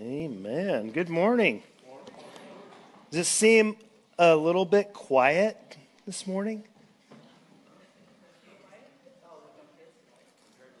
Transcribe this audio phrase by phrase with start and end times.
[0.00, 0.92] Amen.
[0.92, 1.62] Good morning.
[3.10, 3.76] Does it seem
[4.18, 5.76] a little bit quiet
[6.06, 6.64] this morning?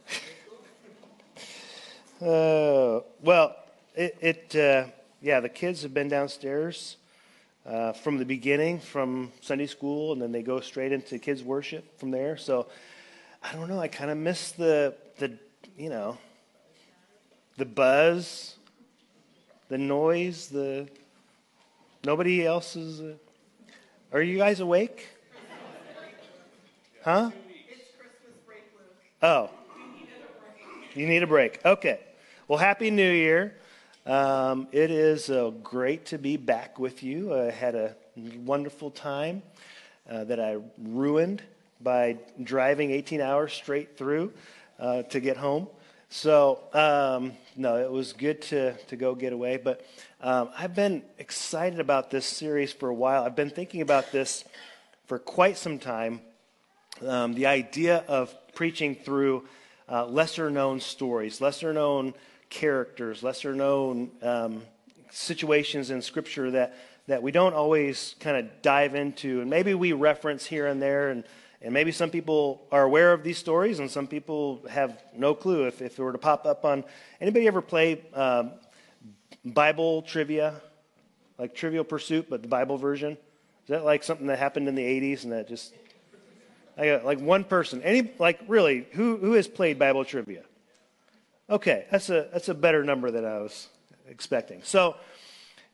[2.22, 3.56] Uh, well,
[3.94, 4.84] it, it uh,
[5.22, 6.98] yeah, the kids have been downstairs
[7.64, 11.98] uh, from the beginning, from Sunday school, and then they go straight into kids' worship
[11.98, 12.36] from there.
[12.36, 12.66] So
[13.42, 13.80] I don't know.
[13.80, 15.32] I kind of miss the the
[15.78, 16.18] you know
[17.56, 18.56] the buzz,
[19.70, 20.88] the noise, the
[22.04, 23.00] nobody else is.
[23.00, 23.14] Uh,
[24.12, 25.06] are you guys awake?
[27.04, 27.30] Huh?
[29.22, 29.48] Oh.
[30.94, 31.64] You need a break.
[31.64, 32.00] Okay.
[32.48, 33.54] Well, Happy New Year.
[34.06, 37.32] Um, it is uh, great to be back with you.
[37.32, 39.40] I had a wonderful time
[40.10, 41.42] uh, that I ruined
[41.80, 44.32] by driving 18 hours straight through
[44.80, 45.68] uh, to get home.
[46.08, 49.58] So, um, no, it was good to, to go get away.
[49.58, 49.84] But
[50.22, 53.22] um, I've been excited about this series for a while.
[53.22, 54.44] I've been thinking about this
[55.04, 56.22] for quite some time.
[57.06, 59.46] Um, the idea of preaching through
[59.90, 62.14] uh, lesser known stories, lesser known
[62.48, 64.62] characters, lesser known um,
[65.10, 69.42] situations in Scripture that, that we don't always kind of dive into.
[69.42, 71.24] And maybe we reference here and there, and,
[71.62, 75.66] and maybe some people are aware of these stories, and some people have no clue.
[75.66, 76.84] If, if it were to pop up on
[77.20, 78.52] anybody ever play um,
[79.44, 80.54] Bible trivia,
[81.38, 83.12] like Trivial Pursuit, but the Bible version?
[83.12, 85.74] Is that like something that happened in the 80s and that just.
[86.76, 87.82] I got like one person.
[87.82, 90.44] Any like really who who has played Bible trivia?
[91.50, 93.68] Okay, that's a, that's a better number than I was
[94.06, 94.62] expecting.
[94.62, 94.96] So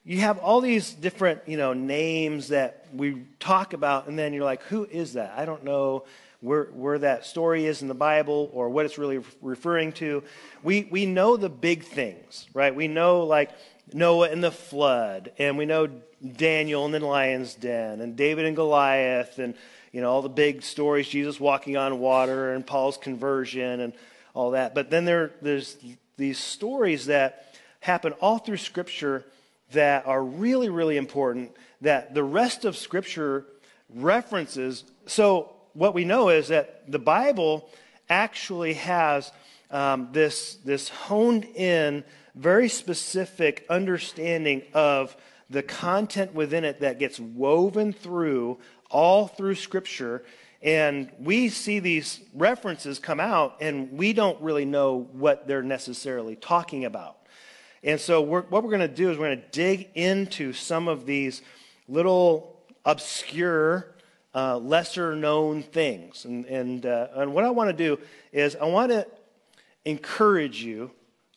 [0.07, 4.45] you have all these different, you know, names that we talk about, and then you're
[4.45, 5.35] like, who is that?
[5.37, 6.05] I don't know
[6.41, 10.23] where, where that story is in the Bible or what it's really referring to.
[10.63, 12.73] We, we know the big things, right?
[12.73, 13.51] We know, like,
[13.93, 15.89] Noah and the flood, and we know
[16.37, 19.55] Daniel and the lion's den, and David and Goliath, and,
[19.91, 23.93] you know, all the big stories, Jesus walking on water, and Paul's conversion, and
[24.35, 24.73] all that.
[24.73, 25.77] But then there, there's
[26.17, 29.25] these stories that happen all through Scripture
[29.73, 33.47] that are really, really important that the rest of Scripture
[33.95, 34.85] references.
[35.07, 37.69] So, what we know is that the Bible
[38.09, 39.31] actually has
[39.71, 45.17] um, this, this honed in, very specific understanding of
[45.51, 48.59] the content within it that gets woven through
[48.91, 50.23] all through Scripture
[50.63, 56.35] and we see these references come out, and we don't really know what they're necessarily
[56.35, 57.19] talking about.
[57.87, 60.89] And so, we're, what we're going to do is we're going to dig into some
[60.89, 61.41] of these
[61.87, 63.95] little obscure,
[64.35, 66.25] uh, lesser known things.
[66.25, 68.03] And, and, uh, and what I want to do
[68.33, 69.07] is I want to
[69.85, 70.91] encourage you,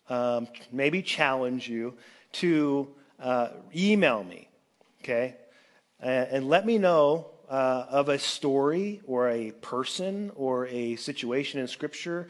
[0.10, 1.94] um, maybe challenge you
[2.32, 2.88] to
[3.20, 4.50] uh, email me,
[5.04, 5.36] okay?
[6.00, 11.60] And, and let me know uh, of a story or a person or a situation
[11.60, 12.28] in Scripture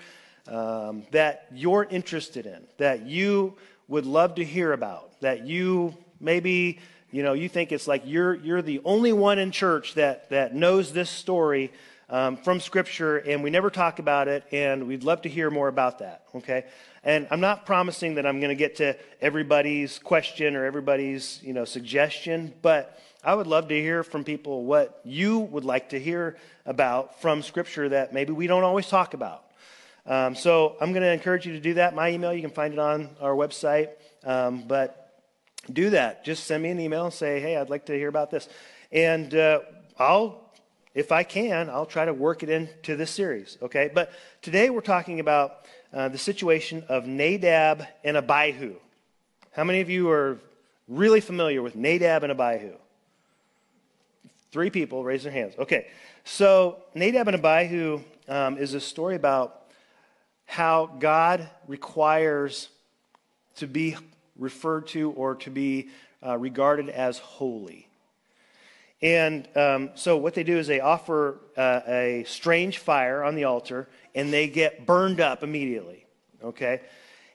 [0.50, 3.56] um, that you're interested in, that you
[3.90, 6.80] would love to hear about, that you maybe
[7.12, 10.56] you know you think it's like you're you're the only one in church that that
[10.56, 11.74] knows this story
[12.10, 15.68] um, from Scripture, and we never talk about it, and we'd love to hear more
[15.68, 16.24] about that.
[16.36, 16.66] Okay,
[17.04, 21.54] and I'm not promising that I'm going to get to everybody's question or everybody's you
[21.54, 26.00] know suggestion, but I would love to hear from people what you would like to
[26.00, 29.49] hear about from Scripture that maybe we don't always talk about.
[30.10, 31.94] Um, so I'm going to encourage you to do that.
[31.94, 33.90] My email, you can find it on our website.
[34.24, 35.14] Um, but
[35.72, 36.26] do that.
[36.26, 38.50] Just send me an email and say, hey, I'd like to hear about this.
[38.92, 39.60] And uh,
[39.98, 40.52] I'll,
[40.96, 43.92] if I can, I'll try to work it into this series, okay?
[43.94, 44.12] But
[44.42, 48.76] today we're talking about uh, the situation of Nadab and Abihu.
[49.52, 50.40] How many of you are
[50.88, 52.74] really familiar with Nadab and Abihu?
[54.52, 55.54] Three people raise their hands.
[55.60, 55.88] Okay.
[56.24, 59.59] So Nadab and Abihu um, is a story about
[60.50, 62.70] how God requires
[63.58, 63.96] to be
[64.36, 65.90] referred to or to be
[66.26, 67.88] uh, regarded as holy.
[69.02, 73.44] And um, so what they do is they offer uh, a strange fire on the
[73.44, 76.06] altar and they get burned up immediately.
[76.44, 76.82] Okay?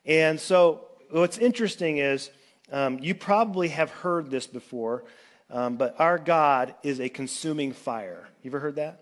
[0.05, 2.31] And so what's interesting is
[2.73, 5.05] um, you probably have heard this before
[5.51, 8.29] um, but our God is a consuming fire.
[8.43, 9.01] You ever heard that?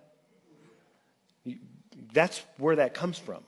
[2.12, 3.42] That's where that comes from.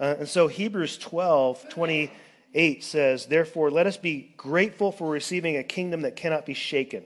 [0.00, 5.62] Uh, and so Hebrews 12, 28 says, Therefore, let us be grateful for receiving a
[5.62, 7.04] kingdom that cannot be shaken.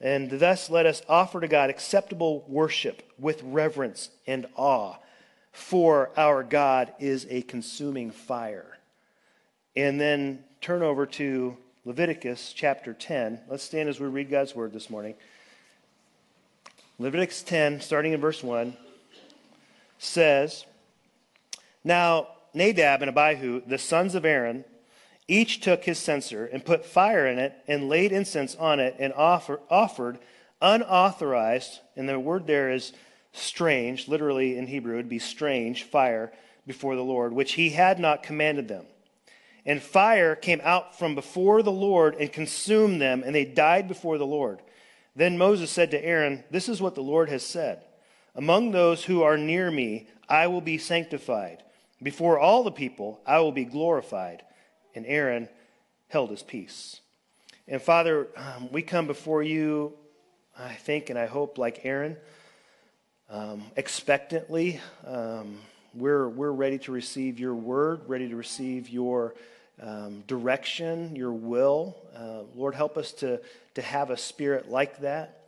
[0.00, 4.96] And thus let us offer to God acceptable worship with reverence and awe,
[5.50, 8.78] for our God is a consuming fire.
[9.76, 13.40] and then turn over to Leviticus chapter 10.
[13.48, 15.14] Let's stand as we read God's word this morning.
[16.98, 18.76] Leviticus 10, starting in verse 1,
[19.98, 20.64] says,
[21.84, 24.64] Now Nadab and Abihu, the sons of Aaron,
[25.28, 29.12] each took his censer and put fire in it and laid incense on it and
[29.14, 30.18] offer, offered
[30.60, 32.92] unauthorized, and the word there is
[33.32, 36.32] strange, literally in Hebrew, it would be strange, fire
[36.66, 38.86] before the Lord, which he had not commanded them.
[39.66, 44.18] And fire came out from before the Lord and consumed them, and they died before
[44.18, 44.60] the Lord.
[45.16, 47.82] Then Moses said to Aaron, This is what the Lord has said
[48.34, 51.62] Among those who are near me, I will be sanctified.
[52.04, 54.42] Before all the people, I will be glorified.
[54.94, 55.48] And Aaron
[56.08, 57.00] held his peace.
[57.66, 59.94] And Father, um, we come before you,
[60.56, 62.18] I think and I hope, like Aaron,
[63.30, 64.80] um, expectantly.
[65.06, 65.56] Um,
[65.94, 69.34] we're, we're ready to receive your word, ready to receive your
[69.80, 71.96] um, direction, your will.
[72.14, 73.40] Uh, Lord, help us to,
[73.76, 75.40] to have a spirit like that,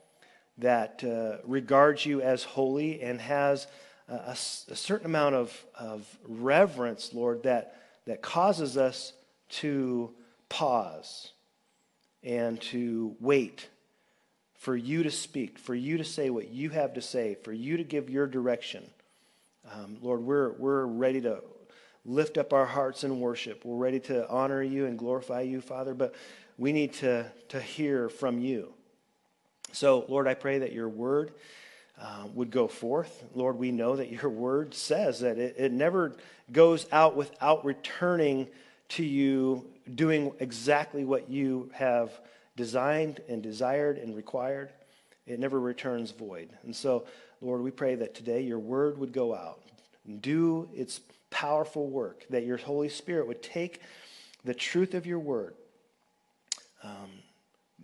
[0.56, 3.66] that uh, regards you as holy and has
[4.08, 7.76] a, a, certain amount of, of reverence, Lord, that,
[8.06, 9.12] that causes us
[9.48, 10.12] to
[10.48, 11.32] pause
[12.22, 13.68] and to wait
[14.54, 17.76] for you to speak, for you to say what you have to say, for you
[17.76, 18.84] to give your direction.
[19.72, 21.42] Um, Lord, we're, we're ready to
[22.04, 23.64] lift up our hearts in worship.
[23.64, 26.14] We're ready to honor you and glorify you, Father, but
[26.58, 28.72] we need to, to hear from you.
[29.72, 31.32] So, Lord, I pray that your word
[32.00, 33.24] uh, would go forth.
[33.34, 36.14] Lord, we know that your word says that it, it never
[36.52, 38.48] goes out without returning
[38.90, 42.10] to you, doing exactly what you have
[42.56, 44.70] designed and desired and required.
[45.26, 46.50] It never returns void.
[46.64, 47.06] And so,
[47.40, 49.60] Lord, we pray that today your word would go out
[50.06, 51.00] and do its
[51.30, 53.80] powerful work, that your Holy Spirit would take
[54.44, 55.54] the truth of your word,
[56.82, 57.10] um,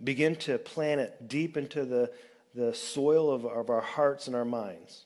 [0.03, 2.09] begin to plant it deep into the,
[2.53, 5.05] the soil of, of our hearts and our minds.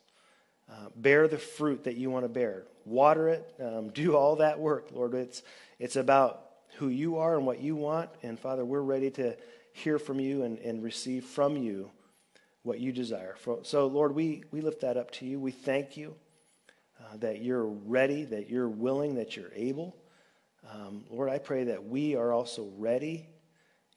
[0.70, 2.64] Uh, bear the fruit that you want to bear.
[2.86, 3.54] Water it.
[3.60, 5.14] Um, do all that work, Lord.
[5.14, 5.44] It's,
[5.80, 6.44] it's about
[6.76, 8.10] who you are and what you want.
[8.22, 9.38] And Father, we're ready to
[9.72, 11.90] hear from you and, and receive from you
[12.64, 13.36] what you desire.
[13.64, 15.40] So, Lord, we, we lift that up to you.
[15.40, 16.16] We thank you
[17.00, 19.96] uh, that you're ready, that you're willing, that you're able.
[20.70, 23.30] Um, Lord, I pray that we are also ready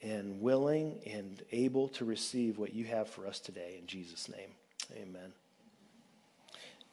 [0.03, 3.77] and willing and able to receive what you have for us today.
[3.79, 4.51] In Jesus' name,
[4.97, 5.33] amen.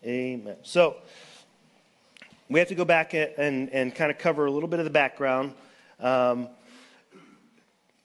[0.03, 0.57] Amen.
[0.63, 0.97] So,
[2.49, 4.91] we have to go back and, and kind of cover a little bit of the
[4.91, 5.53] background.
[5.99, 6.47] Um,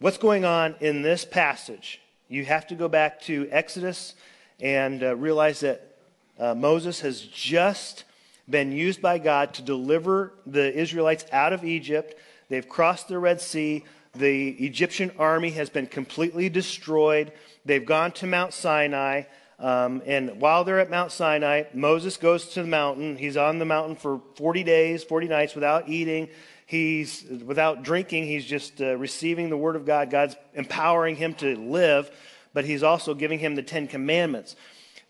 [0.01, 2.01] what's going on in this passage?
[2.29, 4.15] You have to go back to Exodus
[4.61, 5.97] and uh, realize that
[6.39, 8.05] uh, Moses has just
[8.49, 12.19] been used by God to deliver the Israelites out of Egypt.
[12.49, 13.85] They've crossed the Red Sea.
[14.15, 17.33] The Egyptian army has been completely destroyed.
[17.65, 19.23] They've gone to Mount Sinai.
[19.59, 23.17] Um, and while they're at Mount Sinai, Moses goes to the mountain.
[23.17, 26.29] He's on the mountain for 40 days, 40 nights without eating.
[26.67, 28.25] He's without drinking.
[28.25, 30.11] He's just uh, receiving the word of God.
[30.11, 32.11] God's empowering him to live,
[32.53, 34.57] but he's also giving him the Ten Commandments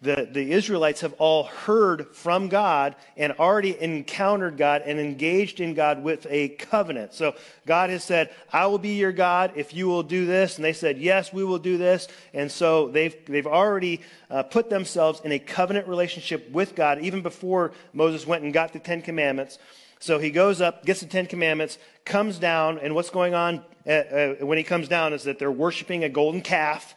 [0.02, 5.74] the, the Israelites have all heard from God and already encountered God and engaged in
[5.74, 7.14] God with a covenant.
[7.14, 10.56] So God has said, I will be your God if you will do this.
[10.56, 12.08] And they said, Yes, we will do this.
[12.34, 17.22] And so they've, they've already uh, put themselves in a covenant relationship with God even
[17.22, 19.58] before Moses went and got the Ten Commandments.
[20.00, 23.90] So he goes up, gets the Ten Commandments, comes down, and what's going on uh,
[23.90, 26.96] uh, when he comes down is that they're worshiping a golden calf.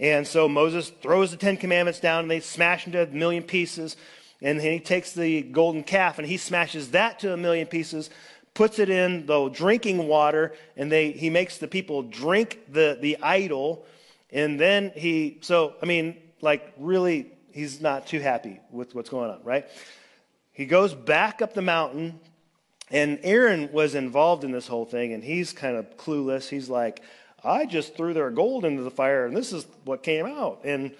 [0.00, 3.96] And so Moses throws the Ten Commandments down and they smash into a million pieces.
[4.40, 8.08] And then he takes the golden calf and he smashes that to a million pieces,
[8.54, 13.18] puts it in the drinking water, and they, he makes the people drink the, the
[13.22, 13.84] idol.
[14.30, 19.30] And then he, so, I mean, like, really, he's not too happy with what's going
[19.30, 19.66] on, right?
[20.52, 22.20] He goes back up the mountain,
[22.90, 26.48] and Aaron was involved in this whole thing, and he's kind of clueless.
[26.48, 27.02] He's like,
[27.44, 30.60] I just threw their gold into the fire and this is what came out.
[30.64, 30.92] And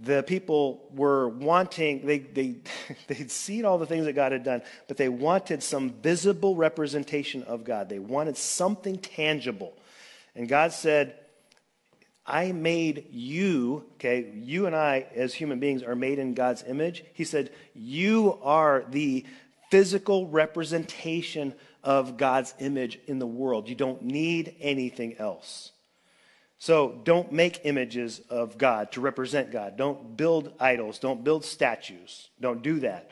[0.00, 2.56] the people were wanting, they, they,
[3.06, 7.42] they'd seen all the things that God had done, but they wanted some visible representation
[7.44, 7.88] of God.
[7.88, 9.74] They wanted something tangible.
[10.34, 11.14] And God said,
[12.26, 17.04] I made you, okay, you and I as human beings are made in God's image.
[17.12, 19.26] He said, You are the
[19.70, 23.68] physical representation of God's image in the world.
[23.68, 25.72] You don't need anything else.
[26.58, 29.76] So don't make images of God to represent God.
[29.76, 30.98] Don't build idols.
[30.98, 32.30] Don't build statues.
[32.40, 33.10] Don't do that.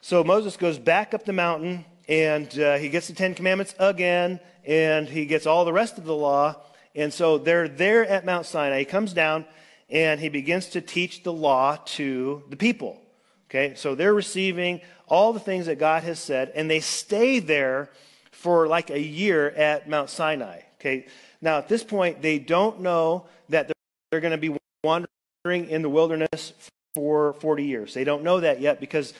[0.00, 4.40] So Moses goes back up the mountain and uh, he gets the Ten Commandments again,
[4.64, 6.56] and he gets all the rest of the law.
[6.94, 8.80] And so they're there at Mount Sinai.
[8.80, 9.46] He comes down
[9.88, 13.00] and he begins to teach the law to the people.
[13.48, 17.90] Okay, so they're receiving all the things that God has said, and they stay there
[18.30, 20.60] for like a year at Mount Sinai.
[20.80, 21.06] Okay,
[21.42, 23.70] now at this point, they don't know that
[24.10, 26.54] they're going to be wandering in the wilderness
[26.94, 27.94] for 40 years.
[27.94, 29.12] They don't know that yet because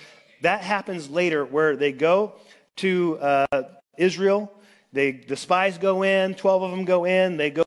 [0.43, 2.35] that happens later where they go
[2.77, 3.63] to uh,
[3.99, 4.53] Israel.
[4.93, 7.65] They, the spies go in, 12 of them go in, they go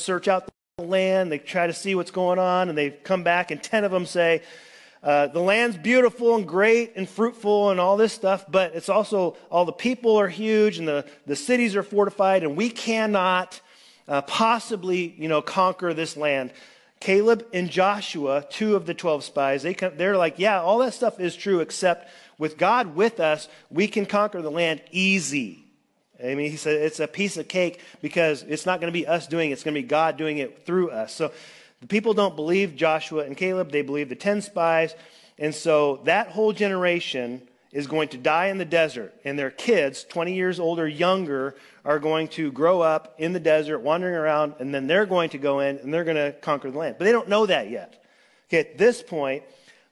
[0.00, 3.50] search out the land, they try to see what's going on, and they come back,
[3.50, 4.42] and 10 of them say,
[5.02, 9.36] uh, the land's beautiful and great and fruitful and all this stuff, but it's also
[9.50, 13.60] all the people are huge and the, the cities are fortified, and we cannot
[14.12, 16.52] uh, possibly, you know, conquer this land.
[17.00, 20.92] Caleb and Joshua, two of the 12 spies, they come, they're like, yeah, all that
[20.92, 25.64] stuff is true, except with God with us, we can conquer the land easy.
[26.22, 29.06] I mean, he said it's a piece of cake because it's not going to be
[29.06, 31.14] us doing it, it's going to be God doing it through us.
[31.14, 31.32] So
[31.80, 34.94] the people don't believe Joshua and Caleb, they believe the 10 spies.
[35.38, 40.04] And so that whole generation is going to die in the desert, and their kids,
[40.04, 44.54] 20 years old or younger, are going to grow up in the desert, wandering around,
[44.58, 46.96] and then they're going to go in and they're going to conquer the land.
[46.98, 48.04] But they don't know that yet.
[48.48, 49.42] Okay, at this point,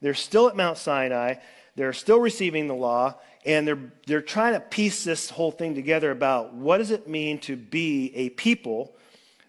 [0.03, 1.37] they're still at Mount Sinai,
[1.75, 3.15] they're still receiving the law,
[3.47, 7.39] and they're, they're trying to piece this whole thing together about what does it mean
[7.41, 8.95] to be a people?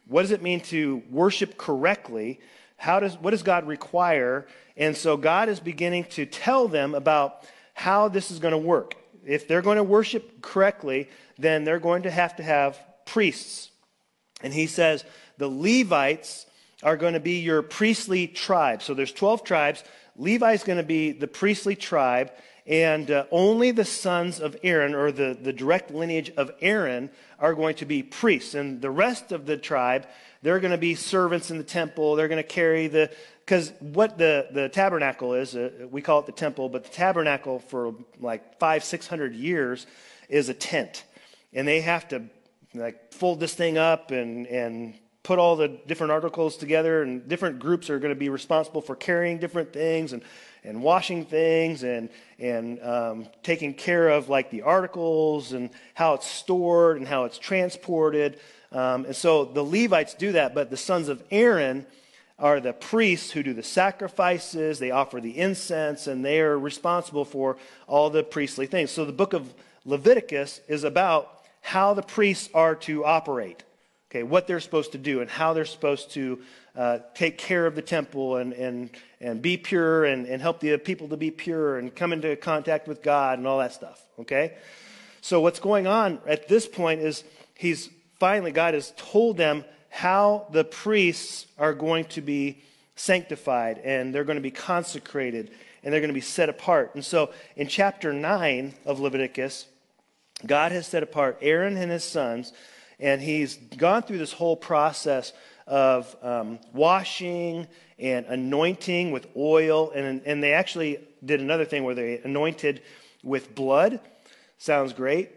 [0.08, 2.40] What does it mean to worship correctly?
[2.78, 4.48] How does, what does God require?
[4.78, 8.96] And so God is beginning to tell them about how this is going to work.
[9.26, 13.70] If they're going to worship correctly, then they're going to have to have priests.
[14.42, 15.04] And he says
[15.38, 16.46] the Levites
[16.84, 18.82] are going to be your priestly tribe.
[18.82, 19.84] So there's 12 tribes.
[20.18, 22.32] Levi is going to be the priestly tribe,
[22.66, 27.10] and uh, only the sons of Aaron, or the, the direct lineage of Aaron,
[27.40, 28.54] are going to be priests.
[28.54, 30.06] And the rest of the tribe,
[30.42, 32.16] they're going to be servants in the temple.
[32.16, 33.12] They're going to carry the,
[33.46, 37.60] because what the, the tabernacle is, uh, we call it the temple, but the tabernacle
[37.60, 39.86] for like five, six hundred years
[40.30, 41.04] is a tent.
[41.54, 42.24] And they have to
[42.74, 44.94] like fold this thing up and, and
[45.24, 48.96] put all the different articles together, and different groups are going to be responsible for
[48.96, 50.24] carrying different things and,
[50.64, 56.26] and washing things and, and um, taking care of like the articles and how it's
[56.26, 58.40] stored and how it's transported.
[58.72, 61.86] Um, and so the Levites do that, but the sons of Aaron
[62.40, 67.26] are the priests who do the sacrifices, they offer the incense, and they are responsible
[67.26, 68.90] for all the priestly things.
[68.90, 69.54] So the book of
[69.86, 73.64] Leviticus is about how the priests are to operate,
[74.10, 76.40] okay, what they're supposed to do, and how they're supposed to
[76.76, 80.78] uh, take care of the temple and, and, and be pure and, and help the
[80.78, 84.58] people to be pure and come into contact with God and all that stuff, okay?
[85.22, 87.24] So what's going on at this point is
[87.54, 87.90] he's
[88.22, 92.62] finally, God has told them how the priests are going to be
[92.96, 95.50] sanctified and they're going to be consecrated
[95.82, 96.92] and they're going to be set apart.
[96.94, 99.66] And so in chapter 9 of Leviticus,
[100.46, 102.54] God has set apart Aaron and his sons,
[103.00, 105.34] and he's gone through this whole process
[105.66, 107.66] of um, washing
[107.98, 109.90] and anointing with oil.
[109.96, 112.84] And, and they actually did another thing where they anointed
[113.24, 114.00] with blood.
[114.60, 115.32] Sounds great.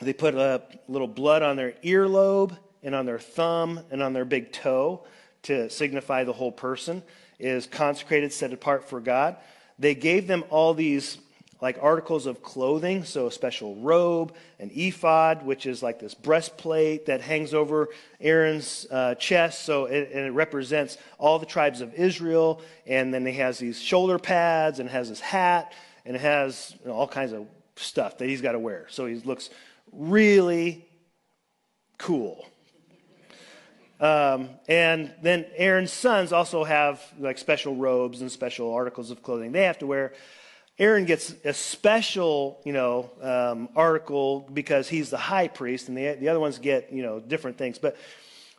[0.00, 4.24] They put a little blood on their earlobe and on their thumb and on their
[4.24, 5.04] big toe
[5.42, 7.02] to signify the whole person
[7.38, 9.36] is consecrated, set apart for God.
[9.78, 11.18] They gave them all these
[11.60, 17.06] like articles of clothing, so a special robe, an ephod, which is like this breastplate
[17.06, 17.88] that hangs over
[18.18, 22.62] Aaron's uh, chest, so it, and it represents all the tribes of Israel.
[22.86, 25.74] And then he has these shoulder pads, and has his hat,
[26.06, 28.86] and has you know, all kinds of stuff that he's got to wear.
[28.88, 29.50] So he looks
[29.92, 30.86] really
[31.98, 32.46] cool.
[34.00, 39.52] Um, and then Aaron's sons also have like special robes and special articles of clothing
[39.52, 40.14] they have to wear.
[40.78, 46.16] Aaron gets a special, you know, um, article because he's the high priest, and the,
[46.18, 47.78] the other ones get, you know, different things.
[47.78, 47.98] But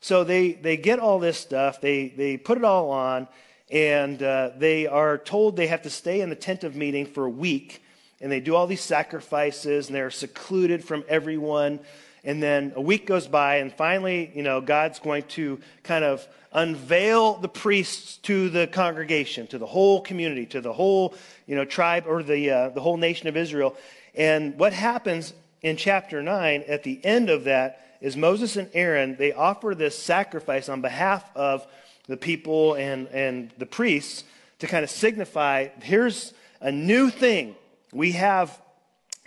[0.01, 3.27] so they they get all this stuff, they they put it all on,
[3.71, 7.25] and uh, they are told they have to stay in the tent of meeting for
[7.25, 7.81] a week,
[8.21, 11.79] and they do all these sacrifices, and they're secluded from everyone.
[12.23, 16.27] And then a week goes by, and finally, you know, God's going to kind of
[16.53, 21.15] unveil the priests to the congregation, to the whole community, to the whole,
[21.47, 23.75] you know, tribe or the, uh, the whole nation of Israel.
[24.13, 29.15] And what happens in chapter 9 at the end of that is Moses and Aaron,
[29.15, 31.65] they offer this sacrifice on behalf of
[32.07, 34.23] the people and, and the priests
[34.59, 37.55] to kind of signify here's a new thing.
[37.93, 38.59] We have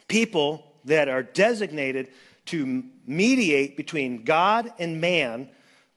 [0.08, 2.08] people that are designated
[2.46, 5.48] to mediate between God and man,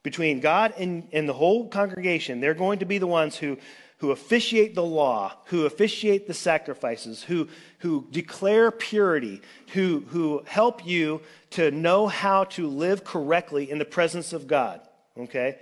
[0.04, 2.40] between God and, and the whole congregation.
[2.40, 3.58] They're going to be the ones who,
[3.98, 7.48] who officiate the law, who officiate the sacrifices, who,
[7.80, 9.42] who declare purity,
[9.74, 11.22] who, who help you
[11.52, 14.82] to know how to live correctly in the presence of God.
[15.18, 15.58] Okay?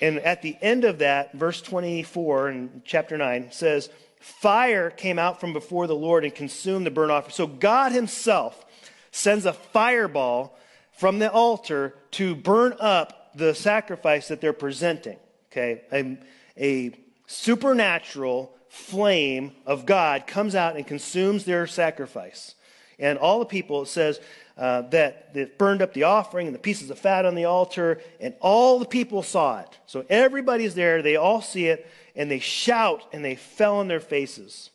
[0.00, 5.40] And at the end of that, verse 24 in chapter 9 says, Fire came out
[5.40, 7.34] from before the Lord and consumed the burnt offering.
[7.34, 8.64] So God Himself
[9.10, 10.58] sends a fireball
[10.92, 15.18] from the altar to burn up the sacrifice that they're presenting.
[15.52, 15.82] Okay?
[15.92, 16.18] A,
[16.58, 16.92] a
[17.26, 22.54] supernatural flame of God comes out and consumes their sacrifice.
[22.98, 24.20] And all the people, it says,
[24.56, 28.00] uh, that, that burned up the offering and the pieces of fat on the altar,
[28.20, 29.78] and all the people saw it.
[29.86, 34.00] So everybody's there, they all see it, and they shout and they fell on their
[34.00, 34.70] faces.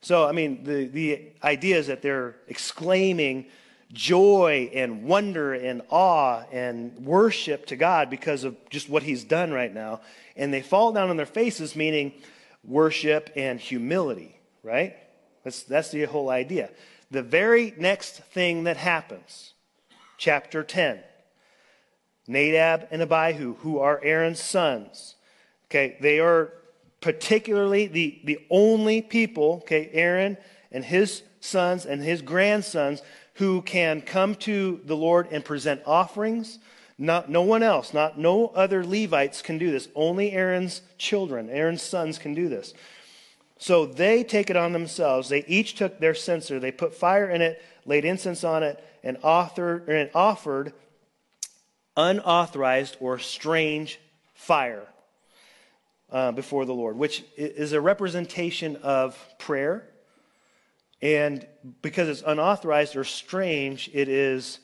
[0.00, 3.46] So, I mean, the, the idea is that they're exclaiming
[3.92, 9.52] joy and wonder and awe and worship to God because of just what He's done
[9.52, 10.00] right now.
[10.36, 12.12] And they fall down on their faces, meaning
[12.64, 14.96] worship and humility, right?
[15.42, 16.70] That's, that's the whole idea.
[17.10, 19.54] The very next thing that happens,
[20.18, 21.00] chapter 10,
[22.26, 25.14] Nadab and Abihu, who are Aaron's sons,
[25.70, 26.52] okay, they are
[27.00, 30.36] particularly the, the only people, okay, Aaron
[30.72, 33.02] and his sons and his grandsons
[33.34, 36.58] who can come to the Lord and present offerings.
[36.98, 39.88] Not, no one else, not no other Levites can do this.
[39.94, 42.74] Only Aaron's children, Aaron's sons can do this.
[43.58, 45.28] So they take it on themselves.
[45.28, 49.16] They each took their censer, they put fire in it, laid incense on it, and,
[49.22, 50.72] and offered
[51.96, 54.00] unauthorized or strange
[54.34, 54.86] fire
[56.10, 59.88] uh, before the Lord, which is a representation of prayer.
[61.00, 61.46] And
[61.82, 64.58] because it's unauthorized or strange, it is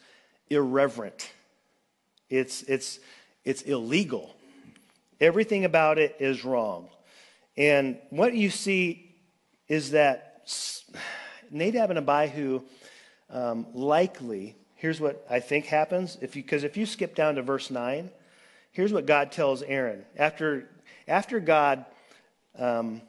[0.51, 1.31] irreverent.
[2.29, 2.99] It's, it's,
[3.45, 4.35] it's illegal.
[5.21, 6.89] Everything about it is wrong.
[7.57, 9.15] And what you see
[9.69, 10.49] is that
[11.51, 12.63] Nadab and Abihu
[13.31, 16.19] um, likely, here's what I think happens.
[16.21, 18.11] If because if you skip down to verse 9,
[18.73, 20.05] here's what God tells Aaron.
[20.17, 20.69] After,
[21.07, 21.85] after God
[22.59, 23.03] um,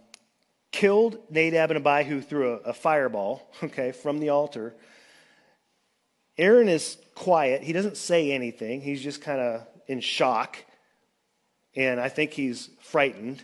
[0.71, 4.75] killed Nadab and Abihu through a, a fireball, okay, from the altar,
[6.37, 7.63] Aaron is quiet.
[7.63, 8.81] He doesn't say anything.
[8.81, 10.57] He's just kind of in shock.
[11.75, 13.43] And I think he's frightened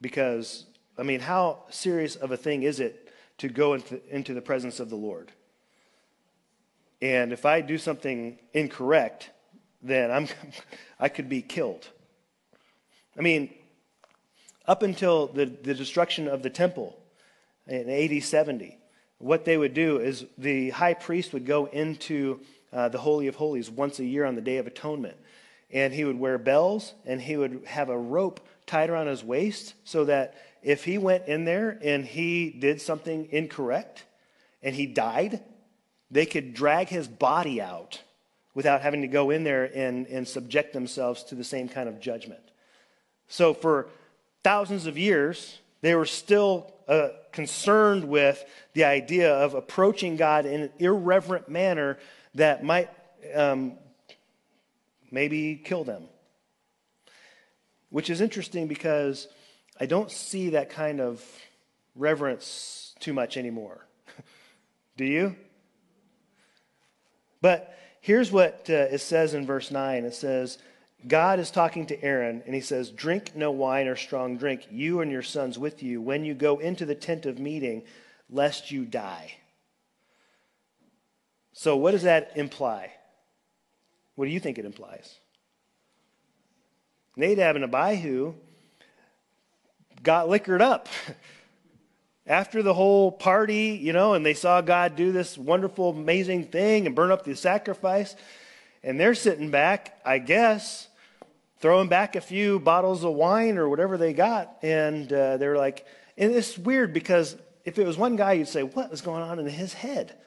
[0.00, 0.66] because,
[0.98, 4.78] I mean, how serious of a thing is it to go into, into the presence
[4.78, 5.32] of the Lord?
[7.00, 9.30] And if I do something incorrect,
[9.82, 10.28] then I'm,
[11.00, 11.88] I could be killed.
[13.16, 13.52] I mean,
[14.72, 16.98] up until the, the destruction of the temple
[17.66, 18.78] in AD 70,
[19.18, 22.40] what they would do is the high priest would go into
[22.72, 25.18] uh, the Holy of Holies once a year on the Day of Atonement.
[25.70, 29.74] And he would wear bells and he would have a rope tied around his waist
[29.84, 34.04] so that if he went in there and he did something incorrect
[34.62, 35.42] and he died,
[36.10, 38.00] they could drag his body out
[38.54, 42.00] without having to go in there and, and subject themselves to the same kind of
[42.00, 42.40] judgment.
[43.28, 43.88] So for
[44.42, 50.62] thousands of years, they were still uh, concerned with the idea of approaching God in
[50.62, 51.98] an irreverent manner
[52.34, 52.90] that might
[53.34, 53.74] um,
[55.10, 56.08] maybe kill them
[57.92, 59.28] which is interesting because
[59.78, 61.22] I don't see that kind of
[61.94, 63.86] reverence too much anymore.
[64.96, 65.36] Do you?
[67.42, 70.56] But here's what uh, it says in verse 9 it says,
[71.06, 75.00] God is talking to Aaron, and he says, Drink no wine or strong drink, you
[75.00, 77.82] and your sons with you, when you go into the tent of meeting,
[78.30, 79.34] lest you die.
[81.52, 82.92] So, what does that imply?
[84.14, 85.18] What do you think it implies?
[87.16, 88.34] Nadab and Abihu
[90.02, 90.88] got liquored up.
[92.26, 96.86] After the whole party, you know, and they saw God do this wonderful, amazing thing
[96.86, 98.14] and burn up the sacrifice,
[98.84, 100.86] and they're sitting back, I guess,
[101.62, 105.86] throwing back a few bottles of wine or whatever they got, and uh, they're like,
[106.18, 109.38] and it's weird because if it was one guy, you'd say, what is going on
[109.38, 110.18] in his head?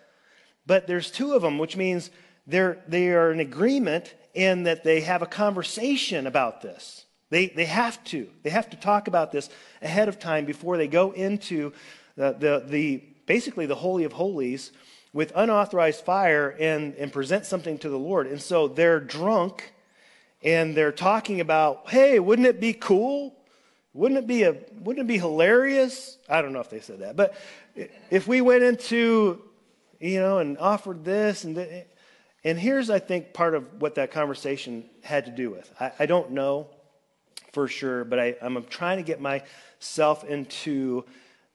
[0.65, 2.09] But there's two of them, which means
[2.47, 7.05] they're, they are in agreement in that they have a conversation about this.
[7.29, 8.29] They, they have to.
[8.43, 9.49] They have to talk about this
[9.81, 11.73] ahead of time before they go into
[12.15, 14.71] the, the, the basically the Holy of Holies
[15.11, 18.27] with unauthorized fire and, and present something to the Lord.
[18.27, 19.73] And so they're drunk
[20.45, 23.35] and they're talking about, hey, wouldn't it be cool?
[23.93, 26.17] Wouldn't it be a wouldn't it be hilarious?
[26.29, 27.35] I don't know if they said that, but
[28.09, 29.41] if we went into
[29.99, 31.85] you know, and offered this and
[32.43, 35.73] and here's, I think, part of what that conversation had to do with.
[35.79, 36.69] I, I don't know
[37.53, 41.05] for sure, but I, I'm trying to get myself into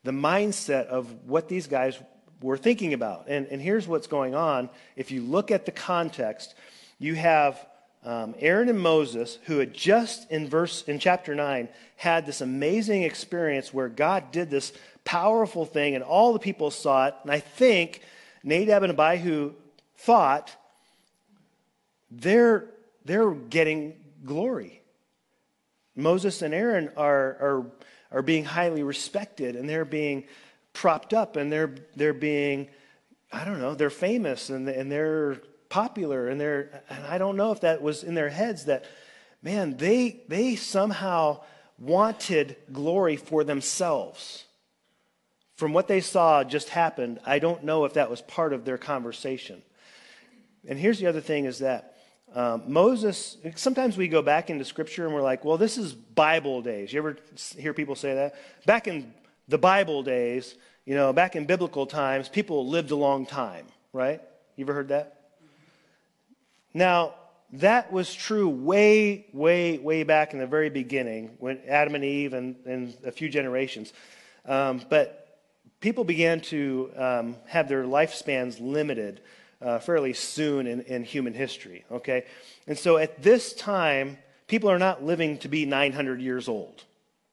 [0.02, 1.96] the mindset of what these guys
[2.42, 3.26] were thinking about.
[3.28, 4.68] And, and here's what's going on.
[4.96, 6.56] If you look at the context,
[6.98, 7.64] you have
[8.04, 13.02] um, Aaron and Moses, who had just in verse in chapter 9 had this amazing
[13.02, 14.72] experience where God did this
[15.04, 17.14] powerful thing and all the people saw it.
[17.22, 18.00] And I think
[18.42, 19.52] Nadab and Abihu
[19.96, 20.54] thought
[22.10, 22.66] they're,
[23.04, 24.80] they're getting glory.
[25.94, 27.66] Moses and Aaron are, are,
[28.12, 30.24] are being highly respected and they're being
[30.72, 32.68] propped up and they're, they're being,
[33.30, 37.52] I don't know, they're famous and, and they're popular and they're, and I don't know
[37.52, 38.84] if that was in their heads that,
[39.42, 41.40] man, they, they somehow
[41.78, 44.44] wanted glory for themselves.
[45.56, 48.76] From what they saw just happened, I don't know if that was part of their
[48.76, 49.62] conversation.
[50.68, 51.96] And here's the other thing is that
[52.34, 56.62] um, Moses, sometimes we go back into scripture and we're like, well, this is Bible
[56.62, 56.92] days.
[56.92, 57.16] You ever
[57.56, 58.34] hear people say that?
[58.66, 59.12] Back in
[59.48, 60.54] the Bible days,
[60.84, 64.20] you know, back in biblical times, people lived a long time, right?
[64.56, 65.19] You ever heard that?
[66.72, 67.14] Now,
[67.54, 72.32] that was true way, way, way back in the very beginning when Adam and Eve
[72.32, 73.92] and, and a few generations.
[74.46, 75.38] Um, but
[75.80, 79.20] people began to um, have their lifespans limited
[79.60, 82.24] uh, fairly soon in, in human history, okay?
[82.66, 86.84] And so at this time, people are not living to be 900 years old,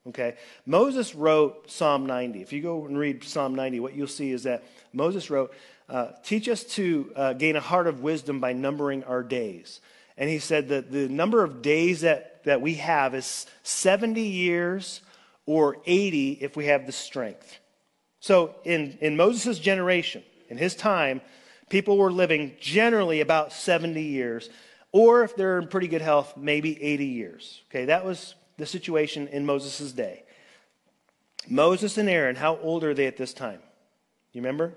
[0.07, 0.35] okay?
[0.65, 2.41] Moses wrote Psalm 90.
[2.41, 5.53] If you go and read Psalm 90, what you'll see is that Moses wrote,
[5.89, 9.81] uh, Teach us to uh, gain a heart of wisdom by numbering our days.
[10.17, 15.01] And he said that the number of days that, that we have is 70 years
[15.45, 17.59] or 80 if we have the strength.
[18.19, 21.21] So in, in Moses' generation, in his time,
[21.69, 24.49] People were living generally about 70 years,
[24.91, 27.61] or if they're in pretty good health, maybe 80 years.
[27.69, 30.23] Okay, that was the situation in Moses' day.
[31.49, 33.59] Moses and Aaron, how old are they at this time?
[34.31, 34.73] You remember?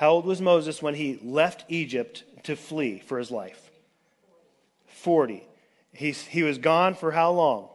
[0.00, 3.70] How old was Moses when he left Egypt to flee for his life?
[4.86, 5.46] 40.
[5.92, 7.68] He's, he was gone for how long?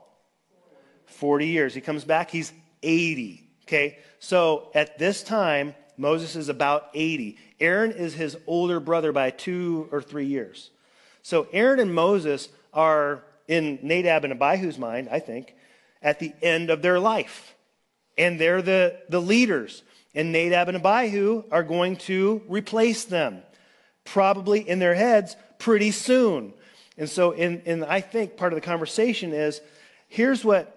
[1.05, 1.75] 40 years.
[1.75, 3.47] He comes back, he's 80.
[3.67, 7.37] Okay, so at this time, Moses is about 80.
[7.59, 10.71] Aaron is his older brother by two or three years.
[11.21, 15.53] So Aaron and Moses are, in Nadab and Abihu's mind, I think,
[16.01, 17.53] at the end of their life.
[18.17, 19.83] And they're the, the leaders.
[20.15, 23.43] And Nadab and Abihu are going to replace them,
[24.03, 26.53] probably in their heads pretty soon.
[26.97, 29.59] And so, in, in, I think part of the conversation is
[30.07, 30.71] here's what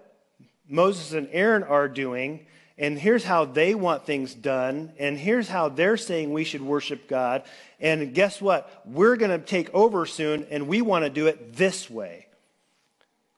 [0.69, 2.47] Moses and Aaron are doing
[2.79, 7.09] and here's how they want things done, and here's how they're saying we should worship
[7.09, 7.43] God.
[7.81, 8.83] And guess what?
[8.87, 12.28] We're going to take over soon, and we want to do it this way.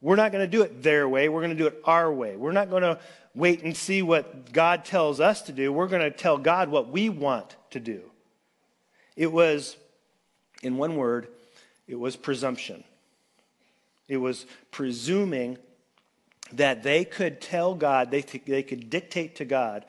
[0.00, 1.28] We're not going to do it their way.
[1.28, 2.36] We're going to do it our way.
[2.36, 2.98] We're not going to
[3.34, 5.72] wait and see what God tells us to do.
[5.72, 8.02] We're going to tell God what we want to do.
[9.16, 9.76] It was,
[10.62, 11.28] in one word,
[11.86, 12.82] it was presumption.
[14.08, 15.58] It was presuming
[16.52, 19.84] that they could tell God, they, they could dictate to God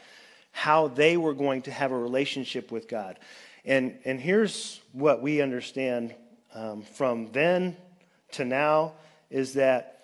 [0.52, 3.17] how they were going to have a relationship with God.
[3.63, 6.13] And, and here's what we understand
[6.54, 7.78] um, from then
[8.34, 8.93] to now
[9.30, 10.00] is that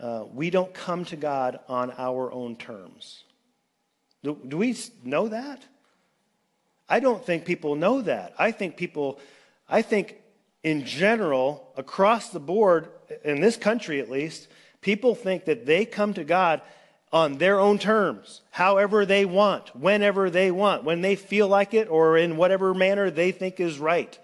[0.00, 3.24] uh, we don't come to God on our own terms.
[4.22, 5.62] Do, do we know that?
[6.88, 8.34] I don't think people know that.
[8.38, 9.20] I think people,
[9.68, 10.16] I think
[10.62, 12.88] in general, across the board,
[13.24, 14.48] in this country at least,
[14.80, 16.62] People think that they come to God
[17.12, 21.88] on their own terms, however they want, whenever they want, when they feel like it,
[21.88, 24.18] or in whatever manner they think is right.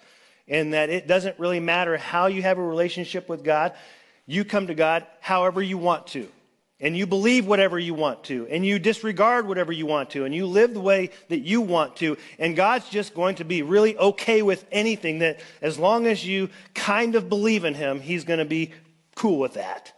[0.49, 3.75] And that it doesn't really matter how you have a relationship with God.
[4.27, 6.29] You come to God however you want to.
[6.79, 8.47] And you believe whatever you want to.
[8.49, 10.27] And you disregard whatever you want to.
[10.27, 12.19] And you live the way that you want to.
[12.39, 16.51] And God's just going to be really okay with anything that, as long as you
[16.75, 18.73] kind of believe in Him, He's going to be
[19.15, 19.95] cool with that.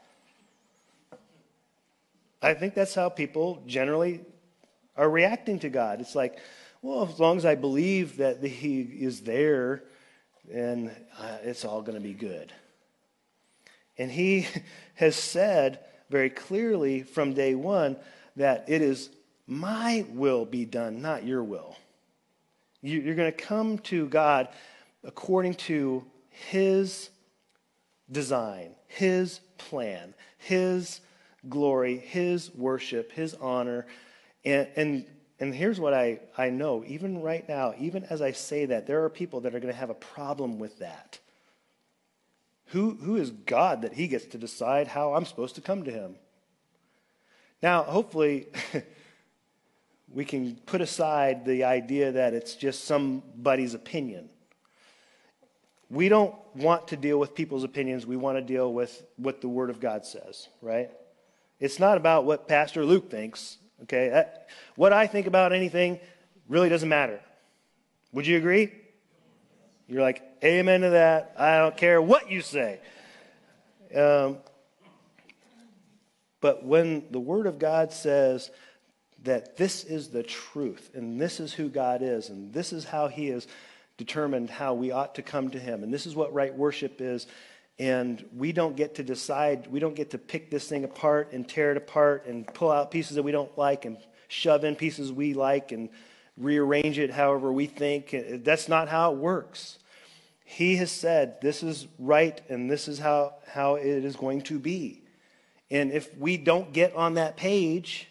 [2.41, 4.21] I think that's how people generally
[4.97, 6.01] are reacting to God.
[6.01, 6.39] It's like,
[6.81, 9.83] well, as long as I believe that He is there,
[10.49, 12.53] then uh, it's all going to be good.
[13.99, 14.47] And He
[14.95, 15.81] has said
[16.11, 17.97] very clearly from day one
[18.37, 19.11] that it is
[19.47, 21.77] my will be done, not your will.
[22.81, 24.49] You're going to come to God
[25.03, 27.11] according to His
[28.11, 31.01] design, His plan, His
[31.49, 33.87] glory, His worship, His honor.
[34.45, 35.07] And, and
[35.41, 39.05] and here's what I, I know, even right now, even as I say that, there
[39.05, 41.19] are people that are going to have a problem with that.
[42.69, 45.91] Who, who is God that he gets to decide how I'm supposed to come to
[45.91, 46.17] him?
[47.63, 48.49] Now, hopefully,
[50.13, 54.29] we can put aside the idea that it's just somebody's opinion.
[55.91, 58.07] We don't want to deal with people's opinions.
[58.07, 60.91] We want to deal with what the Word of God says, right?
[61.61, 64.11] It's not about what Pastor Luke thinks, okay?
[64.11, 65.99] That, what I think about anything
[66.49, 67.21] really doesn't matter.
[68.13, 68.73] Would you agree?
[69.89, 71.35] You're like, amen to that.
[71.39, 72.79] I don't care what you say.
[73.95, 74.37] Um,
[76.43, 78.51] but when the Word of God says
[79.25, 83.09] that this is the truth, and this is who God is, and this is how
[83.09, 83.47] He has
[83.97, 87.27] determined how we ought to come to Him, and this is what right worship is,
[87.79, 91.49] and we don't get to decide, we don't get to pick this thing apart and
[91.49, 93.97] tear it apart and pull out pieces that we don't like and
[94.29, 95.89] shove in pieces we like and
[96.39, 98.15] rearrange it however we think.
[98.45, 99.79] That's not how it works.
[100.45, 104.59] He has said this is right and this is how, how it is going to
[104.59, 105.03] be.
[105.71, 108.09] And if we don't get on that page,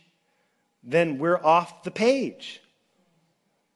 [0.84, 2.62] then we're off the page.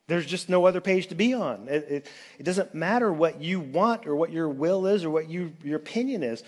[0.07, 1.67] There's just no other page to be on.
[1.69, 5.29] It, it, it, doesn't matter what you want or what your will is or what
[5.29, 6.43] you, your opinion is.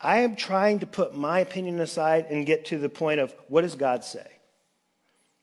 [0.00, 3.60] I am trying to put my opinion aside and get to the point of what
[3.60, 4.26] does God say?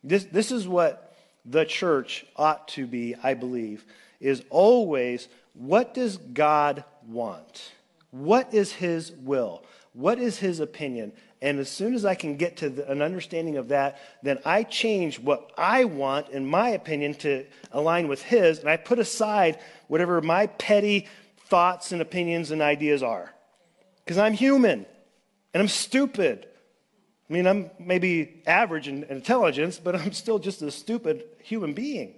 [0.04, 1.09] This, this is what
[1.46, 3.86] the church ought to be, I believe,
[4.20, 7.72] is always what does God want?
[8.12, 9.64] What is his will?
[9.94, 11.12] What is his opinion?
[11.42, 14.64] And as soon as I can get to the, an understanding of that, then I
[14.64, 19.60] change what I want, in my opinion, to align with his, and I put aside
[19.88, 21.08] whatever my petty
[21.48, 23.34] thoughts and opinions and ideas are.
[24.04, 24.86] Because I'm human
[25.54, 26.48] and I'm stupid
[27.30, 32.16] I mean, I'm maybe average in intelligence, but I'm still just a stupid human being.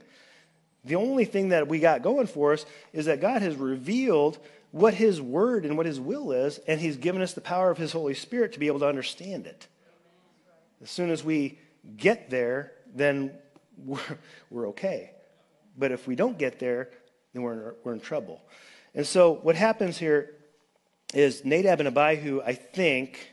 [0.85, 4.39] The only thing that we got going for us is that God has revealed
[4.71, 7.77] what His word and what His will is, and He's given us the power of
[7.77, 9.67] His Holy Spirit to be able to understand it.
[10.81, 11.59] As soon as we
[11.97, 13.31] get there, then
[13.77, 13.99] we're,
[14.49, 15.11] we're okay.
[15.77, 16.89] But if we don't get there,
[17.33, 18.41] then we're in, we're in trouble.
[18.95, 20.35] And so what happens here
[21.13, 23.30] is Nadab and Abihu, I think,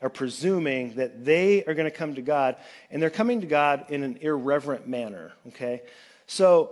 [0.00, 2.56] are presuming that they are going to come to God,
[2.90, 5.82] and they're coming to God in an irreverent manner, okay?
[6.26, 6.70] So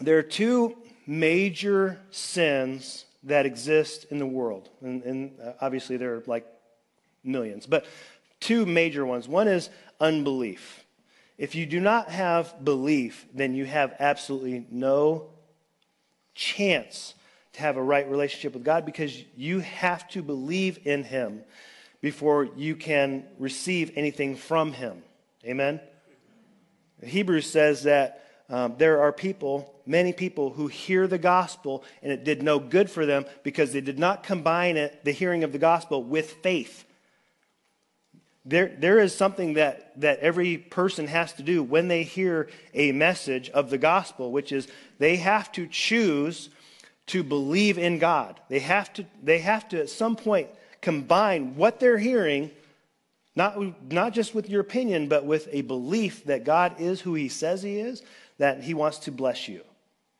[0.00, 6.16] there are two major sins that exist in the world, and, and uh, obviously there
[6.16, 6.46] are like
[7.24, 7.86] millions, but
[8.40, 9.26] two major ones.
[9.26, 9.70] One is
[10.00, 10.84] unbelief.
[11.38, 15.30] If you do not have belief, then you have absolutely no
[16.34, 17.14] chance
[17.54, 21.42] to have a right relationship with God because you have to believe in Him
[22.00, 25.02] before you can receive anything from him.
[25.44, 25.80] Amen?
[27.02, 32.24] Hebrews says that um, there are people, many people, who hear the gospel and it
[32.24, 35.58] did no good for them because they did not combine it, the hearing of the
[35.58, 36.84] gospel with faith.
[38.44, 42.92] There, there is something that, that every person has to do when they hear a
[42.92, 46.48] message of the gospel, which is they have to choose
[47.06, 48.40] to believe in God.
[48.48, 50.48] They have to, they have to at some point
[50.80, 52.50] combine what they're hearing,
[53.34, 53.58] not,
[53.92, 57.62] not just with your opinion, but with a belief that God is who He says
[57.62, 58.02] He is,
[58.38, 59.62] that He wants to bless you.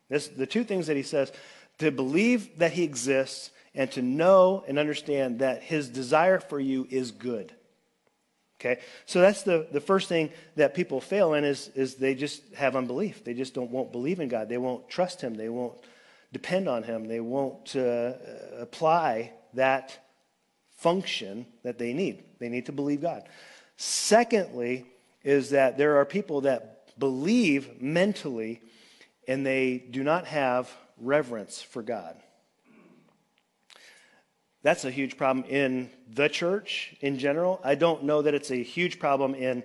[0.09, 1.33] This, the two things that He says
[1.79, 6.87] to believe that He exists and to know and understand that His desire for you
[6.91, 7.53] is good.
[8.61, 8.81] Okay?
[9.05, 12.75] So that's the, the first thing that people fail in is, is they just have
[12.75, 13.23] unbelief.
[13.23, 14.49] They just don't, won't believe in God.
[14.49, 15.35] They won't trust Him.
[15.35, 15.75] They won't
[16.33, 17.07] depend on Him.
[17.07, 18.15] They won't uh,
[18.59, 19.99] apply that
[20.87, 22.23] function that they need.
[22.39, 23.25] They need to believe God.
[23.77, 24.87] Secondly,
[25.25, 28.61] is that there are people that believe mentally
[29.27, 32.15] and they do not have reverence for God.
[34.63, 37.61] That's a huge problem in the church in general.
[37.65, 39.65] I don't know that it's a huge problem in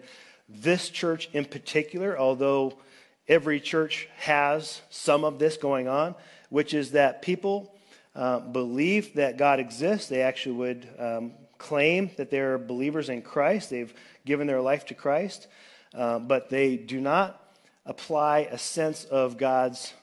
[0.50, 2.80] this church in particular, although
[3.28, 6.16] every church has some of this going on,
[6.50, 7.76] which is that people
[8.16, 10.10] uh, believe that God exists.
[10.10, 13.70] They actually would um, claim that they're believers in Christ.
[13.70, 13.94] They've
[14.26, 15.48] given their life to Christ,
[15.94, 17.38] uh, but they do not
[17.86, 19.94] apply a sense of God's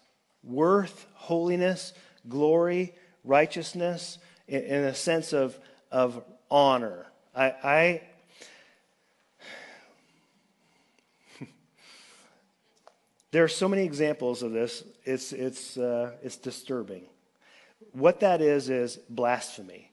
[0.42, 1.92] worth, holiness,
[2.28, 2.94] glory,
[3.24, 5.58] righteousness, in, in a sense of,
[5.92, 7.06] of honor.
[7.36, 8.00] I, I
[13.32, 14.82] there are so many examples of this.
[15.04, 17.04] It's, it's, uh, it's disturbing
[17.98, 19.90] what that is, is blasphemy.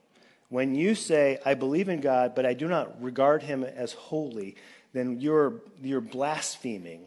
[0.48, 4.56] When you say, I believe in God, but I do not regard him as holy,
[4.92, 7.06] then you're, you're blaspheming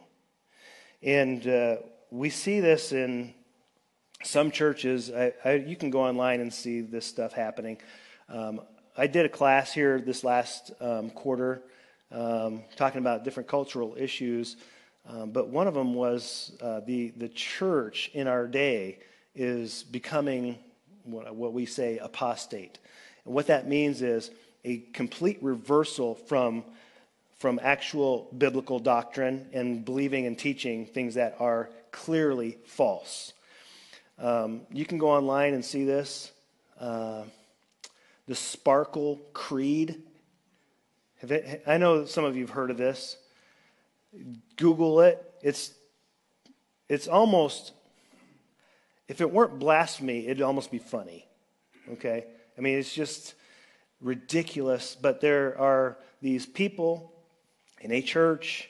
[1.01, 1.77] And uh,
[2.11, 3.33] we see this in
[4.23, 5.09] some churches.
[5.11, 7.77] I, I, you can go online and see this stuff happening.
[8.27, 8.61] Um,
[8.97, 11.61] I did a class here this last um, quarter
[12.11, 14.57] um, talking about different cultural issues,
[15.07, 18.99] um, but one of them was uh, the, the church in our day
[19.33, 20.57] is becoming
[21.11, 22.79] what, we say apostate.
[23.25, 24.31] And what that means is
[24.63, 26.63] a complete reversal from,
[27.37, 33.33] from actual biblical doctrine and believing and teaching things that are clearly false.
[34.17, 36.31] Um, you can go online and see this.
[36.79, 37.23] Uh,
[38.27, 40.03] the Sparkle Creed.
[41.21, 43.17] It, I know some of you have heard of this.
[44.55, 45.33] Google it.
[45.41, 45.73] It's,
[46.87, 47.73] it's almost,
[49.09, 51.25] if it weren't blasphemy, it'd almost be funny.
[51.93, 52.25] Okay?
[52.57, 53.33] I mean, it's just
[53.99, 54.95] ridiculous.
[54.95, 57.11] But there are these people
[57.81, 58.69] in a church,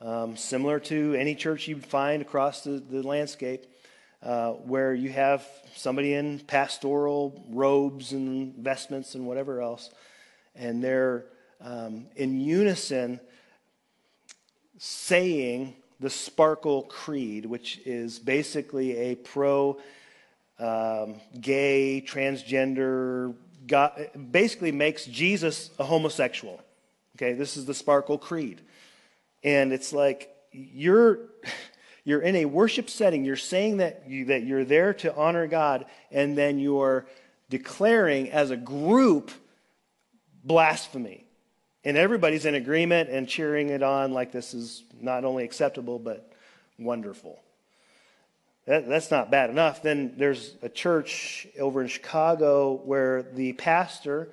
[0.00, 3.64] um, similar to any church you'd find across the, the landscape,
[4.22, 5.46] uh, where you have
[5.76, 9.90] somebody in pastoral robes and vestments and whatever else,
[10.56, 11.26] and they're
[11.60, 13.20] um, in unison
[14.78, 19.78] saying the Sparkle Creed, which is basically a pro
[20.58, 23.34] um, gay, transgender,
[24.30, 26.60] basically makes Jesus a homosexual.
[27.16, 28.60] Okay, this is the Sparkle Creed.
[29.42, 31.18] And it's like, you're.
[32.08, 33.24] You're in a worship setting.
[33.24, 37.04] You're saying that, you, that you're there to honor God, and then you're
[37.50, 39.32] declaring as a group
[40.44, 41.25] blasphemy.
[41.86, 46.32] And everybody's in agreement and cheering it on like this is not only acceptable, but
[46.80, 47.38] wonderful.
[48.66, 49.84] That, that's not bad enough.
[49.84, 54.28] Then there's a church over in Chicago where the pastor